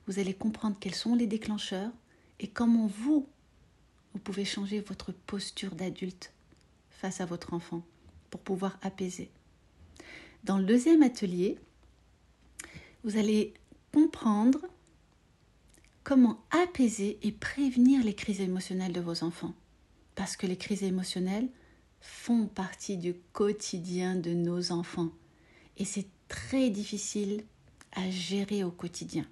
vous 0.06 0.18
allez 0.18 0.34
comprendre 0.34 0.76
quels 0.78 0.94
sont 0.94 1.14
les 1.14 1.26
déclencheurs 1.26 1.90
et 2.38 2.48
comment 2.48 2.86
vous, 2.86 3.26
vous 4.12 4.20
pouvez 4.20 4.44
changer 4.44 4.80
votre 4.80 5.12
posture 5.12 5.74
d'adulte 5.74 6.32
face 6.90 7.22
à 7.22 7.26
votre 7.26 7.54
enfant 7.54 7.82
pour 8.28 8.40
pouvoir 8.40 8.78
apaiser. 8.82 9.30
Dans 10.44 10.58
le 10.58 10.64
deuxième 10.64 11.02
atelier, 11.02 11.58
vous 13.04 13.16
allez 13.16 13.54
comprendre 13.92 14.60
comment 16.08 16.42
apaiser 16.50 17.18
et 17.20 17.32
prévenir 17.32 18.02
les 18.02 18.14
crises 18.14 18.40
émotionnelles 18.40 18.94
de 18.94 19.00
vos 19.02 19.22
enfants. 19.24 19.52
Parce 20.14 20.38
que 20.38 20.46
les 20.46 20.56
crises 20.56 20.82
émotionnelles 20.82 21.50
font 22.00 22.46
partie 22.46 22.96
du 22.96 23.12
quotidien 23.34 24.16
de 24.16 24.30
nos 24.30 24.72
enfants. 24.72 25.10
Et 25.76 25.84
c'est 25.84 26.06
très 26.28 26.70
difficile 26.70 27.44
à 27.92 28.08
gérer 28.08 28.64
au 28.64 28.70
quotidien. 28.70 29.26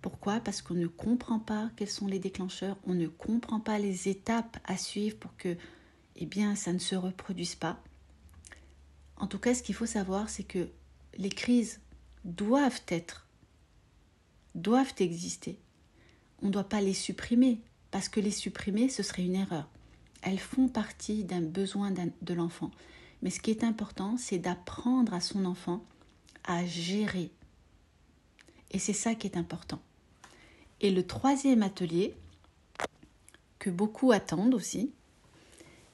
Pourquoi? 0.00 0.38
Parce 0.38 0.62
qu'on 0.62 0.74
ne 0.74 0.86
comprend 0.86 1.40
pas 1.40 1.72
quels 1.74 1.90
sont 1.90 2.06
les 2.06 2.20
déclencheurs, 2.20 2.78
on 2.84 2.94
ne 2.94 3.08
comprend 3.08 3.58
pas 3.58 3.80
les 3.80 4.08
étapes 4.08 4.58
à 4.66 4.76
suivre 4.76 5.16
pour 5.16 5.36
que 5.36 5.56
eh 6.14 6.26
bien, 6.26 6.54
ça 6.54 6.72
ne 6.72 6.78
se 6.78 6.94
reproduise 6.94 7.56
pas. 7.56 7.82
En 9.16 9.26
tout 9.26 9.40
cas, 9.40 9.54
ce 9.54 9.62
qu'il 9.64 9.74
faut 9.74 9.86
savoir, 9.86 10.30
c'est 10.30 10.44
que 10.44 10.68
les 11.18 11.30
crises 11.30 11.80
doivent 12.24 12.82
être, 12.86 13.26
doivent 14.54 14.94
exister 15.00 15.58
on 16.42 16.46
ne 16.46 16.52
doit 16.52 16.68
pas 16.68 16.80
les 16.80 16.94
supprimer, 16.94 17.60
parce 17.90 18.08
que 18.08 18.20
les 18.20 18.30
supprimer, 18.30 18.88
ce 18.88 19.02
serait 19.02 19.24
une 19.24 19.36
erreur. 19.36 19.68
Elles 20.22 20.38
font 20.38 20.68
partie 20.68 21.24
d'un 21.24 21.40
besoin 21.40 21.90
de 21.90 22.34
l'enfant. 22.34 22.70
Mais 23.22 23.30
ce 23.30 23.40
qui 23.40 23.50
est 23.50 23.64
important, 23.64 24.16
c'est 24.16 24.38
d'apprendre 24.38 25.14
à 25.14 25.20
son 25.20 25.44
enfant 25.44 25.84
à 26.44 26.64
gérer. 26.64 27.30
Et 28.70 28.78
c'est 28.78 28.92
ça 28.92 29.14
qui 29.14 29.26
est 29.26 29.36
important. 29.36 29.80
Et 30.80 30.90
le 30.90 31.06
troisième 31.06 31.62
atelier, 31.62 32.14
que 33.58 33.70
beaucoup 33.70 34.10
attendent 34.10 34.54
aussi, 34.54 34.92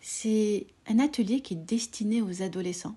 c'est 0.00 0.68
un 0.86 1.00
atelier 1.00 1.40
qui 1.40 1.54
est 1.54 1.56
destiné 1.56 2.22
aux 2.22 2.42
adolescents. 2.42 2.96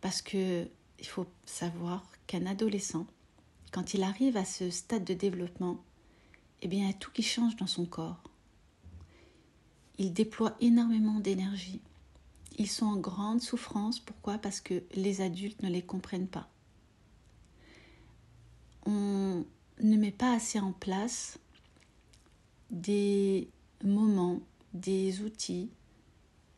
Parce 0.00 0.22
que 0.22 0.68
il 1.00 1.06
faut 1.06 1.26
savoir 1.44 2.06
qu'un 2.28 2.46
adolescent, 2.46 3.06
quand 3.72 3.94
il 3.94 4.02
arrive 4.02 4.36
à 4.36 4.44
ce 4.44 4.70
stade 4.70 5.04
de 5.04 5.14
développement, 5.14 5.82
eh 6.60 6.68
bien, 6.68 6.84
il 6.84 6.86
y 6.86 6.90
a 6.90 6.94
tout 6.94 7.10
qui 7.10 7.22
change 7.22 7.56
dans 7.56 7.66
son 7.66 7.86
corps. 7.86 8.22
Il 9.98 10.12
déploie 10.12 10.54
énormément 10.60 11.18
d'énergie. 11.18 11.80
Ils 12.58 12.70
sont 12.70 12.86
en 12.86 12.96
grande 12.96 13.40
souffrance. 13.40 13.98
Pourquoi? 13.98 14.38
Parce 14.38 14.60
que 14.60 14.82
les 14.94 15.22
adultes 15.22 15.62
ne 15.62 15.70
les 15.70 15.82
comprennent 15.82 16.28
pas. 16.28 16.48
On 18.84 19.44
ne 19.80 19.96
met 19.96 20.12
pas 20.12 20.34
assez 20.34 20.60
en 20.60 20.72
place 20.72 21.38
des 22.70 23.48
moments, 23.82 24.40
des 24.74 25.22
outils, 25.22 25.70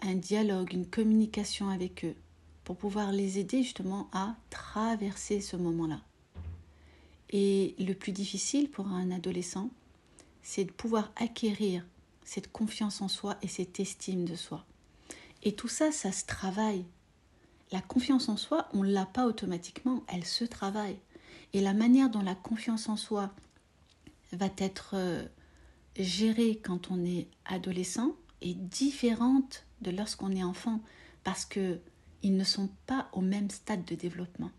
un 0.03 0.14
dialogue, 0.14 0.72
une 0.72 0.87
communication 0.87 1.68
avec 1.68 2.05
eux 2.05 2.16
pour 2.64 2.77
pouvoir 2.77 3.12
les 3.12 3.38
aider 3.38 3.62
justement 3.62 4.09
à 4.12 4.37
traverser 4.50 5.40
ce 5.40 5.57
moment-là. 5.57 6.00
Et 7.30 7.74
le 7.78 7.94
plus 7.94 8.12
difficile 8.12 8.70
pour 8.70 8.88
un 8.88 9.10
adolescent, 9.10 9.70
c'est 10.42 10.64
de 10.64 10.72
pouvoir 10.72 11.12
acquérir 11.16 11.84
cette 12.24 12.52
confiance 12.52 13.00
en 13.00 13.08
soi 13.08 13.37
et 13.42 13.48
cette 13.48 13.80
estime 13.80 14.24
de 14.24 14.37
soi. 14.37 14.64
Et 15.42 15.54
tout 15.54 15.68
ça, 15.68 15.92
ça 15.92 16.12
se 16.12 16.24
travaille. 16.24 16.84
La 17.72 17.80
confiance 17.80 18.28
en 18.28 18.37
soi, 18.37 18.68
on 18.72 18.82
ne 18.82 18.92
l'a 18.92 19.06
pas 19.06 19.26
automatiquement, 19.26 20.04
elle 20.08 20.24
se 20.24 20.44
travaille. 20.44 20.98
Et 21.52 21.60
la 21.60 21.74
manière 21.74 22.10
dont 22.10 22.22
la 22.22 22.34
confiance 22.34 22.88
en 22.88 22.96
soi 22.96 23.32
va 24.32 24.48
être 24.58 24.92
euh, 24.94 25.24
gérée 25.96 26.60
quand 26.62 26.90
on 26.90 27.04
est 27.04 27.28
adolescent 27.44 28.12
est 28.40 28.54
différente 28.54 29.64
de 29.80 29.90
lorsqu'on 29.90 30.32
est 30.32 30.42
enfant, 30.42 30.80
parce 31.24 31.44
qu'ils 31.44 31.80
ne 32.24 32.44
sont 32.44 32.68
pas 32.87 33.08
au 33.12 33.20
même 33.20 33.50
stade 33.50 33.84
de 33.84 33.94
développement. 33.94 34.50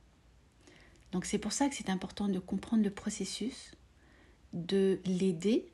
Donc 1.15 1.23
c'est 1.23 1.38
pour 1.38 1.54
ça 1.54 1.69
que 1.69 1.75
c'est 1.75 1.89
important 1.89 2.28
de 2.28 2.39
comprendre 2.39 2.84
le 2.84 2.89
processus, 2.89 3.71
de 4.51 4.99
l'aider 5.06 5.71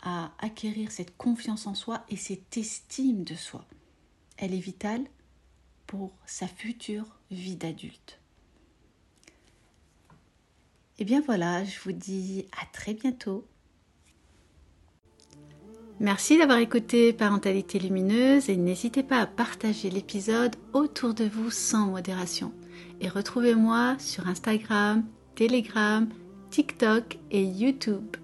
à 0.00 0.30
acquérir 0.38 0.92
cette 0.92 1.16
confiance 1.16 1.66
en 1.66 1.74
soi 1.74 2.04
et 2.08 2.14
cette 2.16 2.56
estime 2.56 3.24
de 3.24 3.34
soi. 3.34 3.66
elle 4.36 4.54
est 4.54 4.60
vitale 4.60 5.02
pour 5.88 6.12
sa 6.24 6.46
future 6.46 7.18
vie 7.32 7.56
d'adulte. 7.56 8.20
Et 9.26 11.02
eh 11.02 11.04
bien 11.04 11.20
voilà, 11.20 11.64
je 11.64 11.80
vous 11.80 11.90
dis 11.90 12.46
à 12.52 12.64
très 12.66 12.94
bientôt. 12.94 13.44
Merci 15.98 16.38
d'avoir 16.38 16.58
écouté 16.58 17.12
Parentalité 17.12 17.80
Lumineuse 17.80 18.48
et 18.48 18.56
n'hésitez 18.56 19.02
pas 19.02 19.18
à 19.18 19.26
partager 19.26 19.90
l'épisode 19.90 20.54
autour 20.72 21.12
de 21.12 21.24
vous 21.24 21.50
sans 21.50 21.88
modération. 21.88 22.52
Et 23.00 23.08
retrouvez-moi 23.08 23.96
sur 23.98 24.26
Instagram, 24.26 25.04
Telegram, 25.34 26.08
TikTok 26.50 27.18
et 27.30 27.44
YouTube. 27.44 28.16